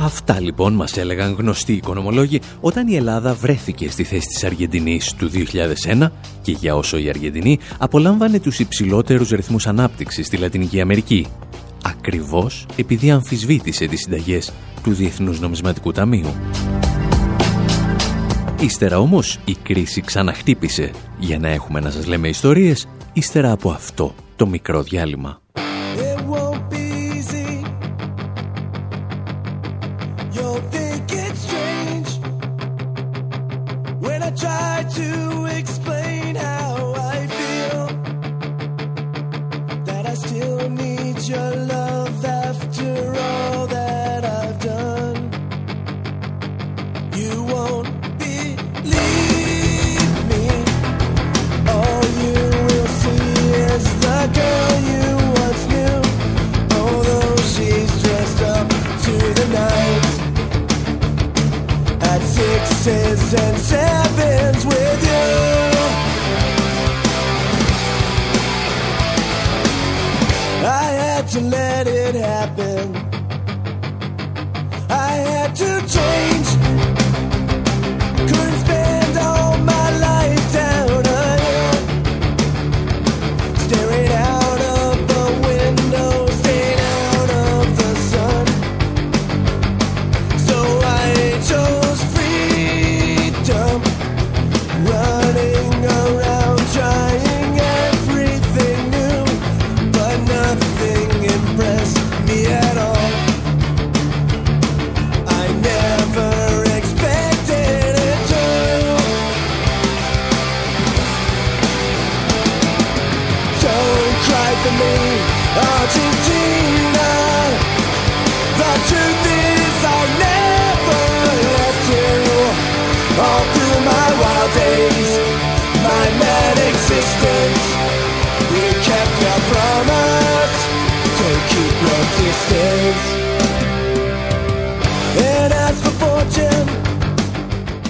Αυτά 0.00 0.40
λοιπόν 0.40 0.72
μας 0.72 0.96
έλεγαν 0.96 1.34
γνωστοί 1.38 1.72
οικονομολόγοι 1.72 2.40
όταν 2.60 2.88
η 2.88 2.96
Ελλάδα 2.96 3.34
βρέθηκε 3.34 3.90
στη 3.90 4.04
θέση 4.04 4.26
της 4.26 4.44
Αργεντινής 4.44 5.14
του 5.14 5.30
2001 5.30 6.08
και 6.42 6.52
για 6.52 6.76
όσο 6.76 6.98
η 6.98 7.08
Αργεντινή 7.08 7.58
απολάμβανε 7.78 8.40
τους 8.40 8.58
υψηλότερους 8.58 9.30
ρυθμούς 9.30 9.66
ανάπτυξης 9.66 10.26
στη 10.26 10.36
Λατινική 10.36 10.80
Αμερική. 10.80 11.26
Ακριβώς 11.84 12.66
επειδή 12.76 13.10
αμφισβήτησε 13.10 13.86
τις 13.86 14.00
συνταγές 14.00 14.52
του 14.82 14.92
Διεθνούς 14.92 15.40
Νομισματικού 15.40 15.92
Ταμείου. 15.92 16.34
Ύστερα 18.60 18.98
όμως 18.98 19.38
η 19.44 19.56
κρίση 19.62 20.00
ξαναχτύπησε 20.00 20.90
για 21.18 21.38
να 21.38 21.48
έχουμε 21.48 21.80
να 21.80 21.90
σας 21.90 22.06
λέμε 22.06 22.28
ιστορίες 22.28 22.88
ύστερα 23.12 23.52
από 23.52 23.70
αυτό 23.70 24.14
το 24.36 24.46
μικρό 24.46 24.82
διάλειμμα. 24.82 25.40
don't 30.38 30.62
think 30.70 31.02
it's 31.10 31.46
true. 31.46 31.67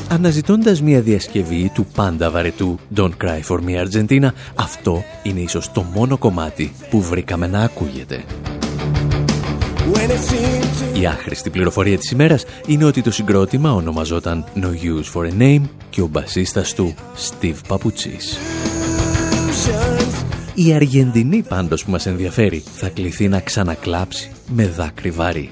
Αναζητώντας 0.08 0.82
μια 0.82 1.00
διασκευή 1.00 1.70
του 1.74 1.86
πάντα 1.94 2.30
βαρετού 2.30 2.78
Don't 2.96 3.10
Cry 3.24 3.40
For 3.48 3.58
Me 3.66 3.86
Argentina, 3.86 4.28
αυτό 4.54 5.04
είναι 5.22 5.40
ίσως 5.40 5.72
το 5.72 5.82
μόνο 5.82 6.18
κομμάτι 6.18 6.72
που 6.90 7.02
βρήκαμε 7.02 7.46
να 7.46 7.60
ακούγεται. 7.60 8.24
Η 11.00 11.06
άχρηστη 11.06 11.50
πληροφορία 11.50 11.98
της 11.98 12.10
ημέρας 12.10 12.44
είναι 12.66 12.84
ότι 12.84 13.02
το 13.02 13.10
συγκρότημα 13.10 13.72
ονομαζόταν 13.72 14.44
No 14.54 14.66
Use 14.66 15.12
For 15.14 15.30
A 15.30 15.42
Name 15.42 15.62
και 15.90 16.00
ο 16.00 16.06
μπασίστας 16.06 16.74
του 16.74 16.94
Steve 17.16 17.56
Papuchis. 17.68 18.67
Η 20.54 20.74
Αργεντινή 20.74 21.42
πάντως 21.42 21.84
που 21.84 21.90
μας 21.90 22.06
ενδιαφέρει 22.06 22.62
θα 22.74 22.88
κληθεί 22.88 23.28
να 23.28 23.40
ξανακλάψει 23.40 24.30
με 24.46 24.66
δάκρυ 24.66 25.10
βαρύ. 25.10 25.50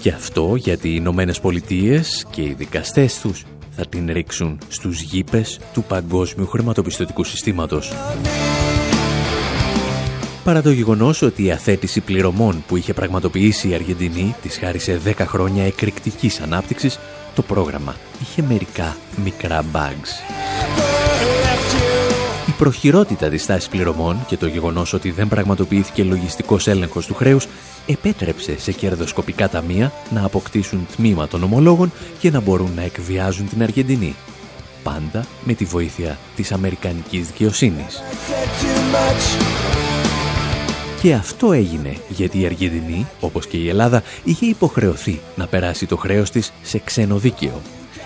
Και 0.00 0.10
αυτό 0.10 0.54
γιατί 0.56 0.88
οι 0.88 0.96
Ηνωμένες 0.96 1.40
Πολιτείες 1.40 2.26
και 2.30 2.42
οι 2.42 2.54
δικαστές 2.58 3.20
τους 3.20 3.44
θα 3.70 3.86
την 3.86 4.12
ρίξουν 4.12 4.58
στους 4.68 5.00
γήπες 5.00 5.60
του 5.72 5.82
παγκόσμιου 5.82 6.46
χρηματοπιστωτικού 6.46 7.24
συστήματος. 7.24 7.92
Παρά 10.44 10.62
το 10.62 10.70
γεγονός 10.70 11.22
ότι 11.22 11.44
η 11.44 11.50
αθέτηση 11.50 12.00
πληρωμών 12.00 12.64
που 12.66 12.76
είχε 12.76 12.92
πραγματοποιήσει 12.92 13.68
η 13.68 13.74
Αργεντινή 13.74 14.34
της 14.42 14.58
χάρισε 14.58 15.00
10 15.04 15.12
χρόνια 15.18 15.64
εκρηκτικής 15.64 16.40
ανάπτυξης, 16.40 16.98
το 17.34 17.42
πρόγραμμα 17.42 17.96
είχε 18.20 18.42
μερικά 18.42 18.96
μικρά 19.24 19.64
bugs. 19.72 20.87
Η 22.58 22.60
προχειρότητα 22.60 23.28
της 23.28 23.46
τάσης 23.46 23.68
πληρωμών 23.68 24.24
και 24.26 24.36
το 24.36 24.46
γεγονός 24.46 24.92
ότι 24.92 25.10
δεν 25.10 25.28
πραγματοποιήθηκε 25.28 26.04
λογιστικός 26.04 26.66
έλεγχος 26.66 27.06
του 27.06 27.14
χρέους 27.14 27.46
επέτρεψε 27.86 28.58
σε 28.58 28.72
κερδοσκοπικά 28.72 29.48
ταμεία 29.48 29.92
να 30.10 30.24
αποκτήσουν 30.24 30.86
τμήμα 30.96 31.28
των 31.28 31.42
ομολόγων 31.42 31.92
και 32.18 32.30
να 32.30 32.40
μπορούν 32.40 32.70
να 32.76 32.82
εκβιάζουν 32.82 33.48
την 33.48 33.62
Αργεντινή. 33.62 34.14
Πάντα 34.82 35.26
με 35.44 35.52
τη 35.54 35.64
βοήθεια 35.64 36.18
της 36.36 36.52
Αμερικανικής 36.52 37.26
δικαιοσύνης. 37.26 38.02
Και 41.02 41.14
αυτό 41.14 41.52
έγινε 41.52 41.96
γιατί 42.08 42.40
η 42.40 42.46
Αργεντινή, 42.46 43.06
όπως 43.20 43.46
και 43.46 43.56
η 43.56 43.68
Ελλάδα, 43.68 44.02
είχε 44.24 44.46
υποχρεωθεί 44.46 45.20
να 45.36 45.46
περάσει 45.46 45.86
το 45.86 45.96
χρέος 45.96 46.30
της 46.30 46.52
σε 46.62 46.78
ξένο 46.78 47.18
δίκαιο. 47.18 47.60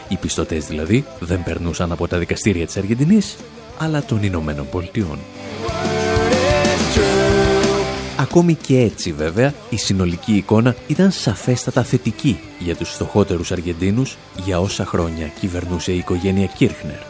Οι 0.08 0.16
πιστωτές 0.16 0.66
δηλαδή 0.66 1.04
δεν 1.18 1.42
περνούσαν 1.42 1.92
από 1.92 2.08
τα 2.08 2.18
δικαστήρια 2.18 2.66
της 2.66 2.76
Αργεντινής, 2.76 3.36
αλλά 3.82 4.02
των 4.02 4.22
Ηνωμένων 4.22 4.68
Πολιτειών. 4.70 5.18
Ακόμη 8.16 8.54
και 8.54 8.78
έτσι 8.78 9.12
βέβαια 9.12 9.54
η 9.70 9.76
συνολική 9.76 10.32
εικόνα 10.32 10.74
ήταν 10.86 11.10
σαφέστατα 11.10 11.82
θετική 11.82 12.40
για 12.58 12.76
τους 12.76 12.90
φτωχότερους 12.90 13.52
Αργεντίνους 13.52 14.16
για 14.44 14.60
όσα 14.60 14.84
χρόνια 14.84 15.26
κυβερνούσε 15.40 15.92
η 15.92 15.96
οικογένεια 15.96 16.46
Κίρχνερ. 16.46 17.00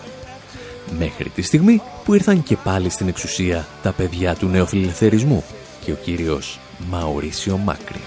Μέχρι 0.99 1.29
τη 1.29 1.43
στιγμή 1.43 1.83
που 2.05 2.15
ήρθαν 2.15 2.43
και 2.43 2.57
πάλι 2.57 2.89
στην 2.89 3.09
εξουσία 3.09 3.67
τα 3.83 3.93
παιδιά 3.93 4.35
του 4.35 4.49
νεοφιλελευθερισμού 4.49 5.45
και 5.85 5.93
ο 5.93 5.97
κύριος 6.05 6.59
Μαουρίσιο 6.91 7.57
Μάκρη. 7.57 8.01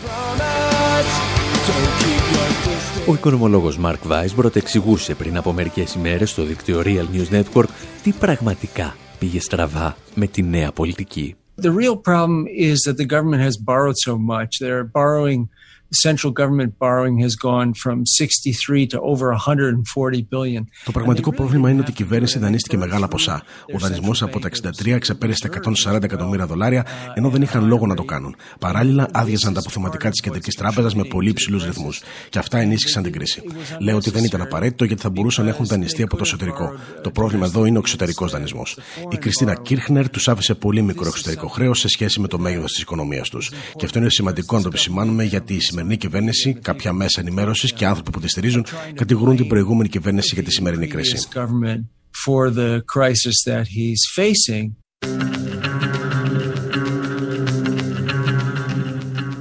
Ο 3.07 3.13
οικονομολόγος 3.13 3.77
Μαρκ 3.77 4.01
Weisbrot 4.09 4.55
εξηγούσε 4.55 5.13
πριν 5.15 5.37
από 5.37 5.53
μερικές 5.53 5.93
ημέρες 5.93 6.29
στο 6.29 6.43
δίκτυο 6.43 6.81
Real 6.85 7.05
News 7.15 7.41
Network 7.41 7.67
τι 8.05 8.11
πραγματικά 8.11 8.95
πήγε 9.19 9.39
στραβά 9.39 9.97
με 10.15 10.27
τη 10.27 10.43
νέα 10.43 10.71
πολιτική. 10.71 11.35
The 11.61 11.71
real 11.71 11.95
problem 11.95 12.45
is 12.47 12.75
that 12.85 12.97
the 12.97 13.05
government 13.05 13.41
has 13.41 13.57
borrowed 13.65 13.97
so 14.07 14.17
much. 14.17 14.49
They're 14.59 14.89
borrowing 14.99 15.49
central 15.91 16.31
government 16.31 16.71
borrowing 16.79 17.17
has 17.19 17.35
gone 17.35 17.73
from 17.73 18.05
63 18.05 18.87
to 18.87 18.99
over 19.01 19.31
140 19.31 20.27
billion. 20.29 20.63
Το 20.85 20.91
πραγματικό 20.91 21.33
πρόβλημα 21.33 21.69
είναι 21.69 21.79
ότι 21.79 21.91
η 21.91 21.93
κυβέρνηση 21.93 22.39
δανείστηκε 22.39 22.77
μεγάλα 22.77 23.07
ποσά. 23.07 23.43
Ο 23.75 23.77
δανεισμός 23.77 24.21
από 24.21 24.39
τα 24.39 24.49
63 24.85 24.97
ξεπέρασε 24.99 25.47
τα 25.47 25.59
140 25.93 26.03
εκατομμύρια 26.03 26.45
δολάρια, 26.45 26.85
ενώ 27.13 27.29
δεν 27.29 27.41
είχαν 27.41 27.67
λόγο 27.67 27.85
να 27.85 27.95
το 27.95 28.03
κάνουν. 28.03 28.35
Παράλληλα, 28.59 29.07
άδειαζαν 29.11 29.53
τα 29.53 29.59
αποθεματικά 29.59 30.09
της 30.09 30.21
Κεντρικής 30.21 30.55
Τράπεζας 30.55 30.95
με 30.95 31.03
πολύ 31.03 31.29
υψηλούς 31.29 31.65
ρυθμούς. 31.65 32.01
Και 32.29 32.39
αυτά 32.39 32.57
ενίσχυσαν 32.57 33.03
την 33.03 33.11
κρίση. 33.11 33.41
Λέω 33.79 33.95
ότι 33.95 34.09
δεν 34.09 34.23
ήταν 34.23 34.41
απαραίτητο 34.41 34.85
γιατί 34.85 35.01
θα 35.01 35.09
μπορούσαν 35.09 35.43
να 35.43 35.49
έχουν 35.49 35.65
δανειστεί 35.65 36.03
από 36.03 36.15
το 36.15 36.21
εσωτερικό. 36.25 36.73
Το 37.01 37.11
πρόβλημα 37.11 37.45
εδώ 37.45 37.65
είναι 37.65 37.77
ο 37.77 37.79
εξωτερικός 37.79 38.31
δανεισμός. 38.31 38.77
Η 39.09 39.17
Κριστίνα 39.17 39.55
Κίρχνερ 39.55 40.09
τους 40.09 40.27
άφησε 40.27 40.53
πολύ 40.55 40.81
μικρό 40.81 41.07
εξωτερικό 41.07 41.47
χρέος 41.47 41.79
σε 41.79 41.87
σχέση 41.87 42.19
με 42.19 42.27
το 42.27 42.39
μέγεθος 42.39 42.71
της 42.71 42.81
οικονομίας 42.81 43.29
τους. 43.29 43.51
Και 43.75 43.85
αυτό 43.85 43.99
είναι 43.99 44.09
σημαντικό 44.09 44.55
να 44.55 44.61
το 44.61 44.67
επισημάνουμε 44.67 45.23
γιατί 45.23 45.53
η 45.53 45.59
σημερινή 45.75 45.97
κυβέρνηση, 45.97 46.53
κάποια 46.53 46.93
μέσα 46.93 47.21
ενημέρωσης 47.21 47.73
και 47.73 47.85
άνθρωποι 47.85 48.11
που 48.11 48.19
τη 48.19 48.27
στηρίζουν 48.27 48.65
κατηγορούν 48.93 49.35
την 49.35 49.47
προηγούμενη 49.47 49.89
κυβέρνηση 49.89 50.31
για 50.33 50.43
τη 50.43 50.51
σημερινή 50.51 50.87
κρίση. 50.87 51.17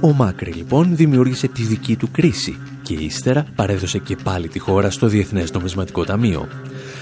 Ο 0.01 0.13
Μάκρη 0.13 0.51
λοιπόν 0.51 0.95
δημιούργησε 0.95 1.47
τη 1.47 1.63
δική 1.63 1.95
του 1.95 2.11
κρίση 2.11 2.57
και 2.81 2.93
ύστερα 2.93 3.45
παρέδωσε 3.55 3.97
και 3.97 4.15
πάλι 4.23 4.47
τη 4.47 4.59
χώρα 4.59 4.89
στο 4.89 5.07
Διεθνές 5.07 5.51
Νομισματικό 5.51 6.03
Ταμείο. 6.03 6.47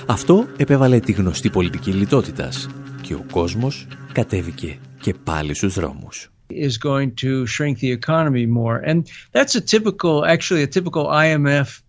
Αυτό 0.06 0.48
επέβαλε 0.58 1.00
τη 1.00 1.12
γνωστή 1.12 1.50
πολιτική 1.50 1.92
λιτότητας 1.92 2.70
και 3.02 3.14
ο 3.14 3.26
κόσμος 3.32 3.88
κατέβηκε 4.12 4.78
και 5.02 5.14
πάλι 5.24 5.54
στους 5.54 5.74
δρόμους. 5.74 6.33
Is 6.56 6.78
going 6.78 7.16
to 7.16 7.46
shrink 7.46 7.80
the 7.80 7.92
economy 7.92 8.46
more. 8.46 8.78
And 8.78 9.10
that's 9.32 9.56
a 9.56 9.62
typical, 9.62 10.26
actually 10.26 10.64
a 10.64 10.68
typical 10.68 11.06
IMF 11.06 11.82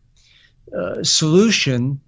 uh, 0.76 1.02
solution 1.02 2.00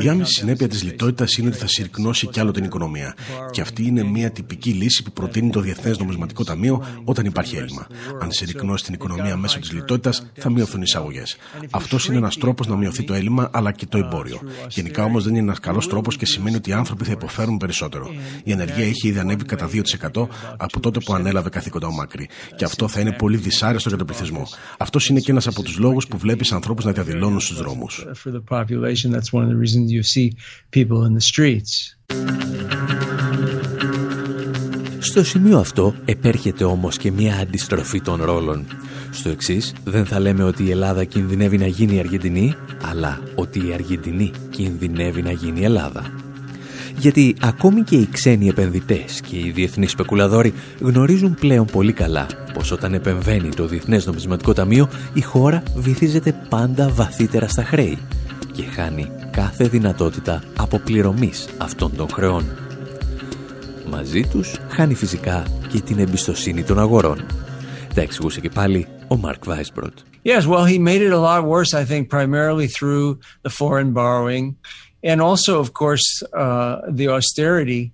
η 0.00 0.08
άμεση 0.08 0.32
συνέπεια 0.32 0.68
της 0.68 0.82
λιτότητας 0.82 1.36
είναι 1.36 1.48
ότι 1.48 1.58
θα 1.58 1.66
συρρυκνώσει 1.66 2.26
κι 2.26 2.40
άλλο 2.40 2.50
την 2.50 2.64
οικονομία. 2.64 3.14
Και 3.50 3.60
αυτή 3.60 3.86
είναι 3.86 4.02
μια 4.02 4.30
τυπική 4.30 4.70
λύση 4.70 5.02
που 5.02 5.12
προτείνει 5.12 5.50
το 5.50 5.60
Διεθνές 5.60 5.98
Νομισματικό 5.98 6.44
Ταμείο 6.44 6.84
όταν 7.04 7.24
υπάρχει 7.26 7.56
έλλειμμα. 7.56 7.86
Αν 8.20 8.32
συρρυκνώσει 8.32 8.84
την 8.84 8.94
οικονομία 8.94 9.36
μέσω 9.36 9.58
της 9.58 9.72
λιτότητας, 9.72 10.26
θα 10.34 10.50
μειωθούν 10.50 10.80
οι 10.80 10.84
εισαγωγές. 10.86 11.36
Αυτός 11.70 12.06
είναι 12.06 12.16
ένας 12.16 12.36
τρόπος 12.36 12.66
να 12.66 12.76
μειωθεί 12.76 13.04
το 13.04 13.14
έλλειμμα 13.14 13.50
αλλά 13.52 13.72
και 13.72 13.86
το 13.86 13.98
εμπόριο. 13.98 14.40
Γενικά 14.68 15.04
όμως 15.04 15.24
δεν 15.24 15.32
είναι 15.32 15.42
ένας 15.42 15.60
καλός 15.60 15.88
τρόπος 15.88 16.16
και 16.16 16.26
σημαίνει 16.26 16.56
ότι 16.56 16.70
οι 16.70 16.72
άνθρωποι 16.72 17.04
θα 17.04 17.12
υποφέρουν 17.12 17.56
περισσότερο. 17.56 18.10
Η 18.44 18.52
ανεργία 18.52 18.84
έχει 18.84 19.08
ήδη 19.08 19.18
ανέβει 19.18 19.44
κατά 19.44 19.68
2% 19.68 20.28
από 20.56 20.80
τότε 20.80 20.98
που 21.04 21.14
ανέλαβε 21.14 21.48
καθήκοντα 21.48 21.86
ο 21.86 21.92
Μάκρη. 21.92 22.28
Και 22.56 22.64
αυτό 22.64 22.88
θα 22.88 23.00
είναι 23.00 23.12
πολύ 23.12 23.36
δυσάρεστο 23.36 23.88
για 23.88 23.98
τον 23.98 24.06
πληθυσμό. 24.06 24.46
Αυτός 24.78 25.08
είναι 25.08 25.20
και 25.20 25.30
ένας 25.30 25.46
από 25.46 25.62
τους 25.62 25.78
λόγους 25.78 26.06
που 26.06 26.18
βλέπεις 26.18 26.52
ανθρώπους 26.52 26.84
να 26.84 26.92
διαδηλώνουν 26.92 27.40
στους 27.40 27.56
δρόμου 27.56 27.69
δρόμους. 27.70 28.06
Στο 34.98 35.24
σημείο 35.24 35.58
αυτό 35.58 35.94
επέρχεται 36.04 36.64
όμως 36.64 36.96
και 36.96 37.10
μια 37.10 37.36
αντιστροφή 37.36 38.00
των 38.00 38.22
ρόλων. 38.22 38.66
Στο 39.10 39.28
εξής, 39.28 39.74
δεν 39.84 40.06
θα 40.06 40.20
λέμε 40.20 40.44
ότι 40.44 40.64
η 40.64 40.70
Ελλάδα 40.70 41.04
κινδυνεύει 41.04 41.58
να 41.58 41.66
γίνει 41.66 41.94
η 41.94 41.98
Αργεντινή, 41.98 42.54
αλλά 42.82 43.20
ότι 43.34 43.66
η 43.68 43.72
Αργεντινή 43.72 44.30
κινδυνεύει 44.50 45.22
να 45.22 45.32
γίνει 45.32 45.60
η 45.60 45.64
Ελλάδα. 45.64 46.29
Γιατί 47.00 47.36
ακόμη 47.40 47.82
και 47.82 47.96
οι 47.96 48.08
ξένοι 48.12 48.48
επενδυτές 48.48 49.20
και 49.20 49.36
οι 49.36 49.50
διεθνείς 49.50 49.90
σπεκουλαδόροι 49.90 50.54
γνωρίζουν 50.80 51.34
πλέον 51.34 51.64
πολύ 51.64 51.92
καλά 51.92 52.26
πως 52.54 52.70
όταν 52.70 52.94
επεμβαίνει 52.94 53.48
το 53.48 53.66
Διεθνές 53.66 54.06
Νομισματικό 54.06 54.52
Ταμείο 54.52 54.88
η 55.14 55.20
χώρα 55.20 55.62
βυθίζεται 55.74 56.32
πάντα 56.48 56.88
βαθύτερα 56.88 57.48
στα 57.48 57.64
χρέη 57.64 57.98
και 58.52 58.62
χάνει 58.62 59.10
κάθε 59.30 59.68
δυνατότητα 59.68 60.42
αποπληρωμής 60.56 61.48
αυτών 61.58 61.96
των 61.96 62.08
χρεών. 62.08 62.44
Μαζί 63.90 64.22
τους 64.22 64.54
χάνει 64.68 64.94
φυσικά 64.94 65.42
και 65.68 65.80
την 65.80 65.98
εμπιστοσύνη 65.98 66.62
των 66.62 66.78
αγορών. 66.78 67.26
Τα 67.94 68.00
εξηγούσε 68.00 68.40
και 68.40 68.48
πάλι 68.48 68.86
ο 69.08 69.16
Μαρκ 69.16 69.44
Βάισμπροτ. 69.44 69.92
Yes, 70.22 70.46
well, 70.46 70.66
he 70.66 70.78
made 70.78 71.00
it 71.00 71.12
a 71.12 71.22
lot 71.28 71.42
worse, 71.46 71.72
I 71.72 71.84
think, 71.90 72.10
primarily 72.10 72.68
through 72.76 73.06
the 73.46 73.52
foreign 73.60 73.90
borrowing 73.94 74.56
and 75.02 75.20
also, 75.20 75.58
of 75.58 75.72
course, 75.72 76.22
uh, 76.32 76.80
the 76.88 77.08
austerity 77.08 77.92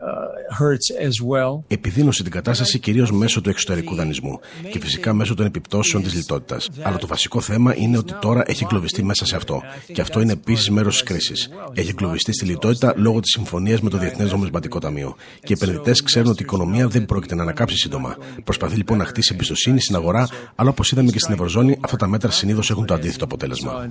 Uh, 0.00 1.62
Επιδίνωσε 1.68 2.22
την 2.22 2.32
κατάσταση 2.32 2.78
κυρίως 2.78 3.12
μέσω 3.12 3.40
του 3.40 3.50
εξωτερικού 3.50 3.94
δανεισμού 3.94 4.40
και 4.70 4.78
φυσικά 4.80 5.12
μέσω 5.12 5.34
των 5.34 5.46
επιπτώσεων 5.46 6.02
της 6.02 6.14
λιτότητας. 6.14 6.68
Αλλά 6.82 6.96
το 6.96 7.06
βασικό 7.06 7.40
θέμα 7.40 7.76
είναι 7.76 7.98
ότι 7.98 8.14
τώρα 8.20 8.42
έχει 8.46 8.64
εγκλωβιστεί 8.64 9.02
μέσα 9.02 9.26
σε 9.26 9.36
αυτό. 9.36 9.62
Και 9.92 10.00
αυτό 10.00 10.20
είναι 10.20 10.32
επίσης 10.32 10.70
μέρος 10.70 10.92
της 10.92 11.02
κρίσης. 11.02 11.50
Έχει 11.72 11.88
εγκλωβιστεί 11.88 12.32
στη 12.32 12.44
λιτότητα 12.44 12.94
λόγω 12.96 13.20
της 13.20 13.30
συμφωνίας 13.30 13.80
με 13.80 13.90
το 13.90 13.98
Διεθνές 13.98 14.32
Νομισματικό 14.32 14.78
Ταμείο. 14.78 15.16
Και 15.40 15.52
οι 15.52 15.56
επενδυτές 15.60 16.02
ξέρουν 16.02 16.30
ότι 16.30 16.42
η 16.42 16.44
οικονομία 16.44 16.88
δεν 16.88 17.06
πρόκειται 17.06 17.34
να 17.34 17.42
ανακάψει 17.42 17.76
σύντομα. 17.76 18.16
Προσπαθεί 18.44 18.76
λοιπόν 18.76 18.98
να 18.98 19.04
χτίσει 19.04 19.30
εμπιστοσύνη 19.34 19.80
στην 19.80 19.94
αγορά, 19.94 20.28
αλλά 20.54 20.70
όπως 20.70 20.90
είδαμε 20.90 21.10
και 21.10 21.18
στην 21.18 21.34
Ευρωζώνη, 21.34 21.78
αυτά 21.80 21.96
τα 21.96 22.06
μέτρα 22.06 22.30
συνήθως 22.30 22.70
έχουν 22.70 22.86
το 22.86 22.94
αντίθετο 22.94 23.24
αποτέλεσμα. 23.24 23.88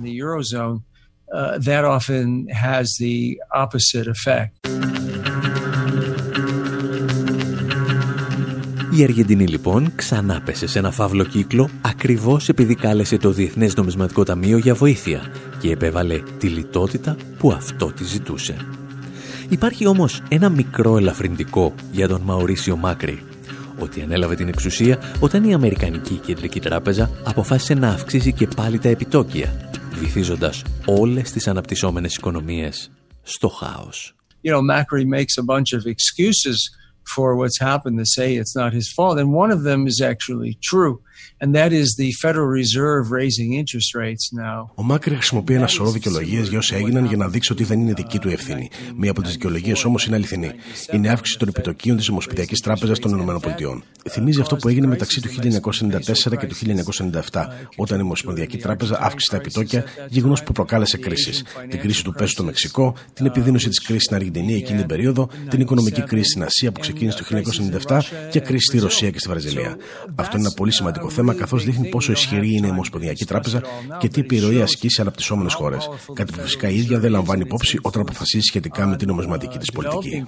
Uh, 1.32 1.58
that 1.58 1.84
often 1.84 2.46
has 2.48 2.86
the 2.98 3.38
opposite 3.52 4.06
effect. 4.06 4.50
Η 8.90 9.02
Αργεντινή 9.02 9.46
λοιπόν 9.46 9.92
ξανά 9.94 10.40
πέσε 10.44 10.66
σε 10.66 10.78
ένα 10.78 10.90
φαύλο 10.90 11.24
κύκλο 11.24 11.68
ακριβώς 11.80 12.48
επειδή 12.48 12.74
κάλεσε 12.74 13.16
το 13.16 13.30
Διεθνές 13.30 13.74
Νομισματικό 13.74 14.22
Ταμείο 14.22 14.58
για 14.58 14.74
βοήθεια 14.74 15.20
και 15.58 15.70
επέβαλε 15.70 16.22
τη 16.38 16.48
λιτότητα 16.48 17.16
που 17.38 17.52
αυτό 17.52 17.92
τη 17.92 18.04
ζητούσε. 18.04 18.56
Υπάρχει 19.48 19.86
όμως 19.86 20.22
ένα 20.28 20.48
μικρό 20.48 20.96
ελαφρυντικό 20.96 21.74
για 21.92 22.08
τον 22.08 22.20
Μαουρίσιο 22.20 22.76
Μάκρη 22.76 23.22
ότι 23.78 24.02
ανέλαβε 24.02 24.34
την 24.34 24.48
εξουσία 24.48 24.98
όταν 25.20 25.44
η 25.44 25.54
Αμερικανική 25.54 26.14
Κεντρική 26.14 26.60
Τράπεζα 26.60 27.10
αποφάσισε 27.24 27.74
να 27.74 27.88
αυξήσει 27.88 28.32
και 28.32 28.48
πάλι 28.56 28.78
τα 28.78 28.88
επιτόκια, 28.88 29.52
βυθίζοντας 29.98 30.62
όλες 30.84 31.30
τις 31.30 31.48
αναπτυσσόμενες 31.48 32.16
οικονομίες 32.16 32.90
στο 33.22 33.48
χάος. 33.48 34.14
You 34.42 34.52
know, 34.52 34.62
Macri 34.62 35.04
makes 35.04 35.36
a 35.38 35.42
bunch 35.42 35.72
of 35.72 35.86
excuses 35.86 36.58
for 37.14 37.28
what's 37.36 37.58
happened 37.58 37.98
to 37.98 38.06
say 38.16 38.36
it's 38.36 38.56
not 38.62 38.72
his 38.72 38.88
fault. 38.96 39.18
And 39.18 39.32
one 39.32 39.50
of 39.56 39.62
them 39.62 39.86
is 39.86 40.00
actually 40.12 40.52
true. 40.70 41.00
And 41.38 41.54
that 41.54 41.72
is 41.82 41.88
the 42.02 42.10
Federal 42.22 42.48
Reserve 42.62 43.04
raising 43.20 43.50
interest 43.60 43.90
rates 43.94 44.32
now. 44.32 44.70
Ο 44.74 44.82
Μάκρη 44.82 45.14
χρησιμοποιεί 45.14 45.54
ένα 45.54 45.66
σωρό 45.66 45.90
δικαιολογίες 45.90 46.48
για 46.48 46.58
όσα 46.58 46.76
έγιναν 46.76 47.04
για 47.04 47.16
να 47.16 47.28
δείξει 47.28 47.52
ότι 47.52 47.64
δεν 47.64 47.80
είναι 47.80 47.92
δική 47.92 48.18
του 48.18 48.28
ευθύνη. 48.28 48.70
Μία 48.96 49.10
από 49.10 49.22
τις 49.22 49.32
δικαιολογίες 49.32 49.84
όμως 49.84 50.06
είναι 50.06 50.16
αληθινή. 50.16 50.50
Είναι 50.92 51.06
η 51.06 51.10
αύξηση 51.10 51.38
των 51.38 51.48
επιτοκίων 51.48 51.96
της 51.96 52.08
Ομοσπονδιακής 52.08 52.60
Τράπεζας 52.60 52.98
των 52.98 53.20
ΗΠΑ. 53.20 53.54
Θυμίζει 54.10 54.40
αυτό 54.40 54.56
που 54.56 54.68
έγινε 54.68 54.86
μεταξύ 54.86 55.20
του 55.20 55.28
1994 55.28 56.36
και 56.36 56.46
του 56.46 56.54
1997, 57.30 57.46
όταν 57.76 57.98
η 57.98 58.02
Ομοσπονδιακή 58.02 58.56
Τράπεζα 58.56 58.98
αύξησε 59.00 59.30
τα 59.30 59.36
επιτόκια, 59.36 59.84
γεγονός 60.08 60.42
που 60.42 60.52
προκάλεσε 60.52 60.96
κρίσεις. 60.96 61.44
Την 61.68 61.80
κρίση 61.80 62.04
του 62.04 62.12
πέσου 62.12 62.30
στο 62.30 62.44
Μεξικό, 62.44 62.94
την 63.12 63.26
επιδείνωση 63.26 63.68
της 63.68 63.80
κρίσης 63.80 64.04
στην 64.04 64.16
Αργεντινή 64.16 64.54
εκείνη 64.54 64.78
την 64.78 64.86
περίοδο, 64.86 65.28
την 65.48 65.60
οικονομική 65.60 66.02
κρίση 66.02 66.30
στην 66.30 66.42
Ασία 66.42 66.72
που 66.72 66.80
ξεκίνησε 66.80 67.18
το 67.18 67.24
1997 67.88 68.00
και 68.30 68.40
κρίση 68.40 68.64
στη 68.64 68.78
Ρωσία 68.78 69.10
και 69.10 69.18
στη 69.18 69.28
Βραζιλία. 69.28 69.76
Αυτό 70.14 70.36
είναι 70.36 70.46
ένα 70.46 70.56
πολύ 70.56 70.72
σημαντικό 70.72 71.10
θέμα, 71.10 71.25
καθώς 71.34 71.64
δείχνει 71.64 71.88
πόσο 71.88 72.12
ισχυρή 72.12 72.54
είναι 72.54 72.66
η 72.66 72.70
Ομοσπονδιακή 72.70 73.24
Τράπεζα 73.24 73.62
και 73.98 74.08
τι 74.08 74.20
επιρροή 74.20 74.62
ασκεί 74.62 74.88
σε 74.88 75.00
αναπτυσσόμενες 75.00 75.54
χώρες. 75.54 75.88
Κάτι 76.12 76.32
που 76.32 76.40
φυσικά 76.40 76.68
η 76.68 76.76
ίδια 76.76 76.98
δεν 76.98 77.10
λαμβάνει 77.10 77.42
υπόψη 77.42 77.78
όταν 77.82 78.02
αποφασίζει 78.02 78.44
σχετικά 78.44 78.86
με 78.86 78.96
την 78.96 79.08
νομισματική 79.08 79.58
της 79.58 79.72
πολιτική. 79.72 80.26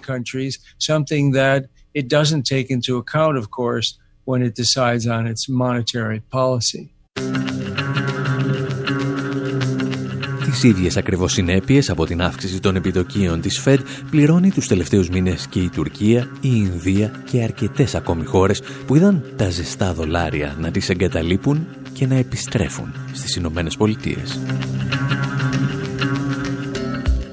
Τις 10.61 10.71
ίδιες 10.71 10.97
ακριβώς 10.97 11.33
συνέπειες 11.33 11.91
από 11.91 12.07
την 12.07 12.23
αύξηση 12.23 12.61
των 12.61 12.77
επιτοκίων 12.77 13.41
της 13.41 13.59
ΦΕΔ 13.59 13.81
πληρώνει 14.11 14.51
τους 14.51 14.67
τελευταίους 14.67 15.09
μήνες 15.09 15.47
και 15.47 15.61
η 15.61 15.69
Τουρκία, 15.69 16.29
η 16.41 16.49
Ινδία 16.53 17.11
και 17.31 17.43
αρκετές 17.43 17.95
ακόμη 17.95 18.25
χώρες 18.25 18.63
που 18.87 18.97
είδαν 18.97 19.23
τα 19.37 19.51
ζεστά 19.51 19.95
δολάρια 19.95 20.57
να 20.61 20.71
τις 20.71 20.89
εγκαταλείπουν 20.89 21.67
και 21.93 22.07
να 22.07 22.15
επιστρέφουν 22.15 22.95
στις 23.13 23.37
Ηνωμένες 23.37 23.77
Πολιτείες. 23.77 24.41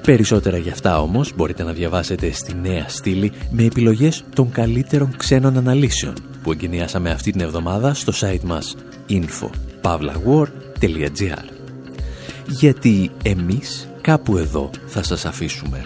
Περισσότερα 0.02 0.58
για 0.58 0.72
αυτά 0.72 1.00
όμως 1.00 1.32
μπορείτε 1.36 1.62
να 1.62 1.72
διαβάσετε 1.72 2.32
στη 2.32 2.54
νέα 2.62 2.88
στήλη 2.88 3.32
με 3.50 3.64
επιλογές 3.64 4.24
των 4.34 4.50
καλύτερων 4.50 5.16
ξένων 5.16 5.56
αναλύσεων 5.56 6.14
που 6.42 6.52
εγκαινιάσαμε 6.52 7.10
αυτή 7.10 7.30
την 7.30 7.40
εβδομάδα 7.40 7.94
στο 7.94 8.12
site 8.20 8.44
μας 8.44 8.76
info.pavlawar.gr 9.08 11.55
γιατί 12.46 13.10
εμείς 13.22 13.88
κάπου 14.00 14.36
εδώ 14.36 14.70
θα 14.86 15.02
σας 15.02 15.24
αφήσουμε. 15.24 15.84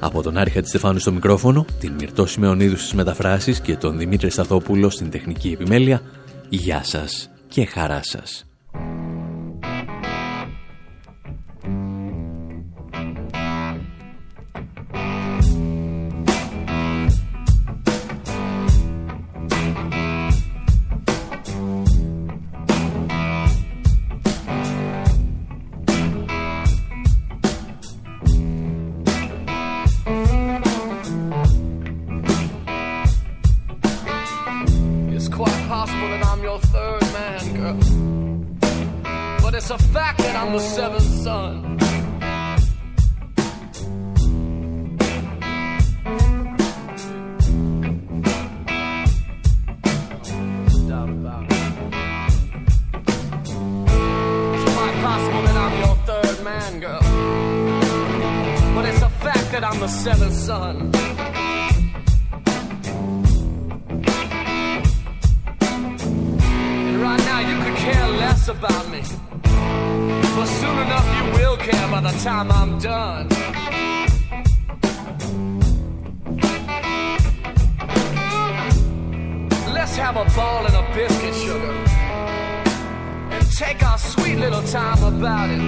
Από 0.00 0.22
τον 0.22 0.36
Άρχα 0.36 0.64
Στεφάνου 0.64 0.98
στο 0.98 1.12
μικρόφωνο, 1.12 1.64
την 1.80 1.92
Μυρτώ 1.92 2.26
Σιμεωνίδου 2.26 2.76
στις 2.76 2.92
μεταφράσεις 2.92 3.60
και 3.60 3.76
τον 3.76 3.98
Δημήτρη 3.98 4.30
Σταθόπουλο 4.30 4.90
στην 4.90 5.10
τεχνική 5.10 5.48
επιμέλεια, 5.48 6.02
γεια 6.48 6.84
σας 6.84 7.30
και 7.48 7.64
χαρά 7.64 8.00
σας. 8.02 8.53
Less 68.46 68.56
about 68.56 68.88
me. 68.90 69.00
But 69.42 70.46
soon 70.46 70.78
enough 70.78 71.06
you 71.16 71.32
will 71.38 71.56
care 71.56 71.88
by 71.90 72.00
the 72.00 72.12
time 72.22 72.50
I'm 72.52 72.78
done. 72.78 73.28
Let's 79.72 79.96
have 79.96 80.16
a 80.16 80.24
ball 80.36 80.66
and 80.66 80.74
a 80.74 80.82
biscuit, 80.94 81.34
sugar. 81.34 81.72
And 83.30 83.52
take 83.52 83.82
our 83.82 83.98
sweet 83.98 84.36
little 84.36 84.62
time 84.62 85.02
about 85.02 85.50
it. 85.50 85.60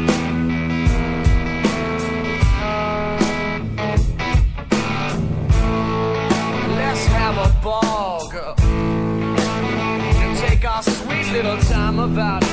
Let's 6.76 7.06
have 7.06 7.36
a 7.38 7.62
ball, 7.62 8.28
girl. 8.30 8.54
And 8.58 10.38
take 10.38 10.64
our 10.68 10.82
sweet 10.82 11.32
little 11.32 11.58
time 11.58 11.98
about 11.98 12.42
it. 12.42 12.45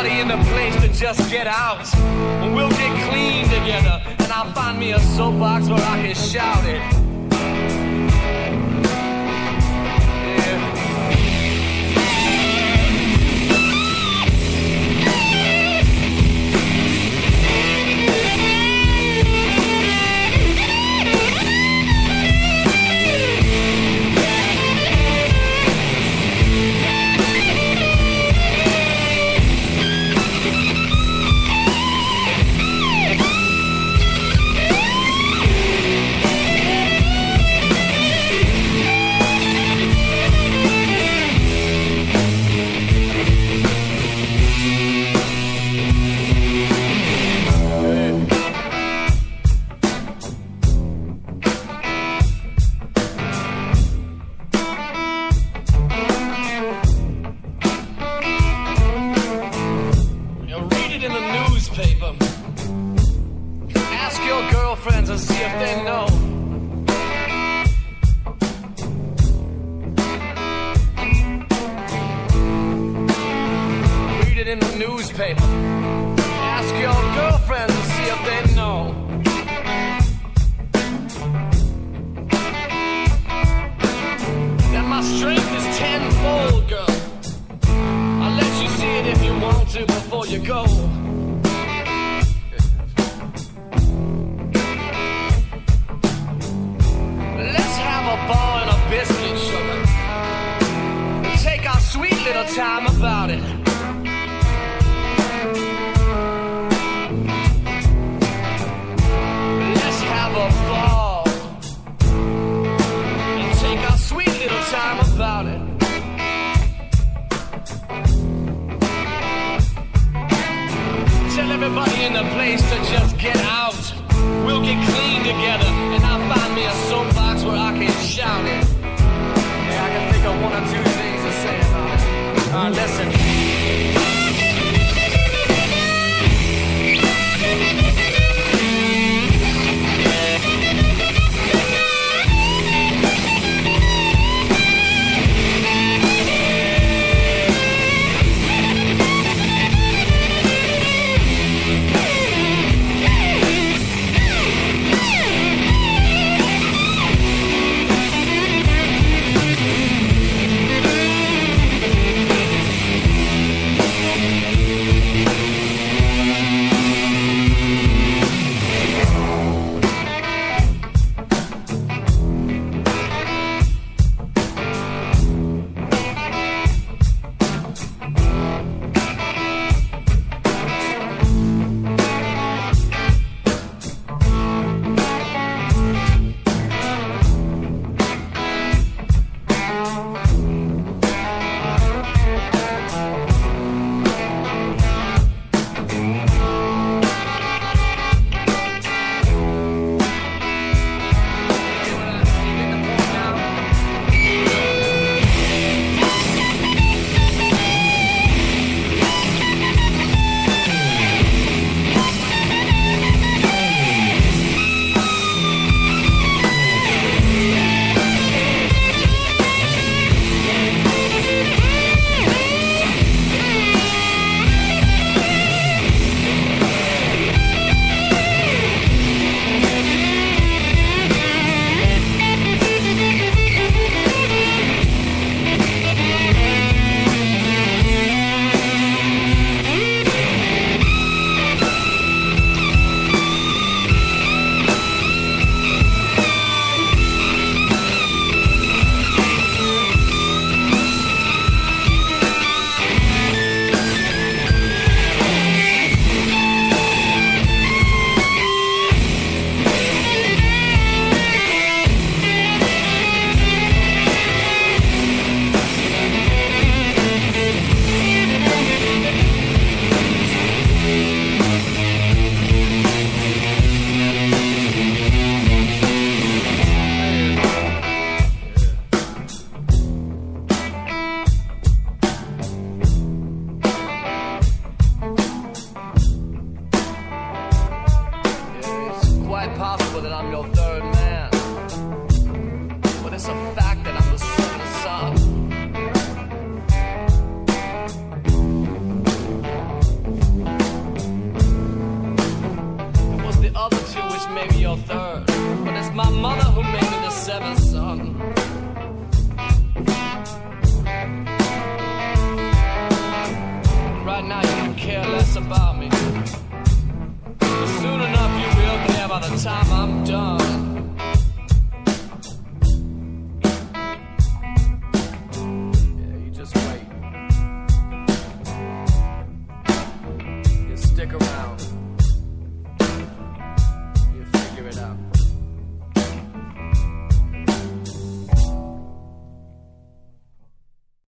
Everybody 0.00 0.22
in 0.22 0.28
the 0.28 0.50
place 0.50 0.74
to 0.76 0.88
just 0.98 1.30
get 1.30 1.46
out. 1.46 1.94
And 1.94 2.54
we'll 2.54 2.70
get 2.70 3.10
clean 3.10 3.44
together. 3.44 4.00
And 4.06 4.32
I'll 4.32 4.50
find 4.54 4.78
me 4.78 4.92
a 4.92 4.98
soapbox 4.98 5.68
where 5.68 5.76
I 5.76 6.00
can 6.00 6.14
shout 6.14 6.64
it. 6.64 7.09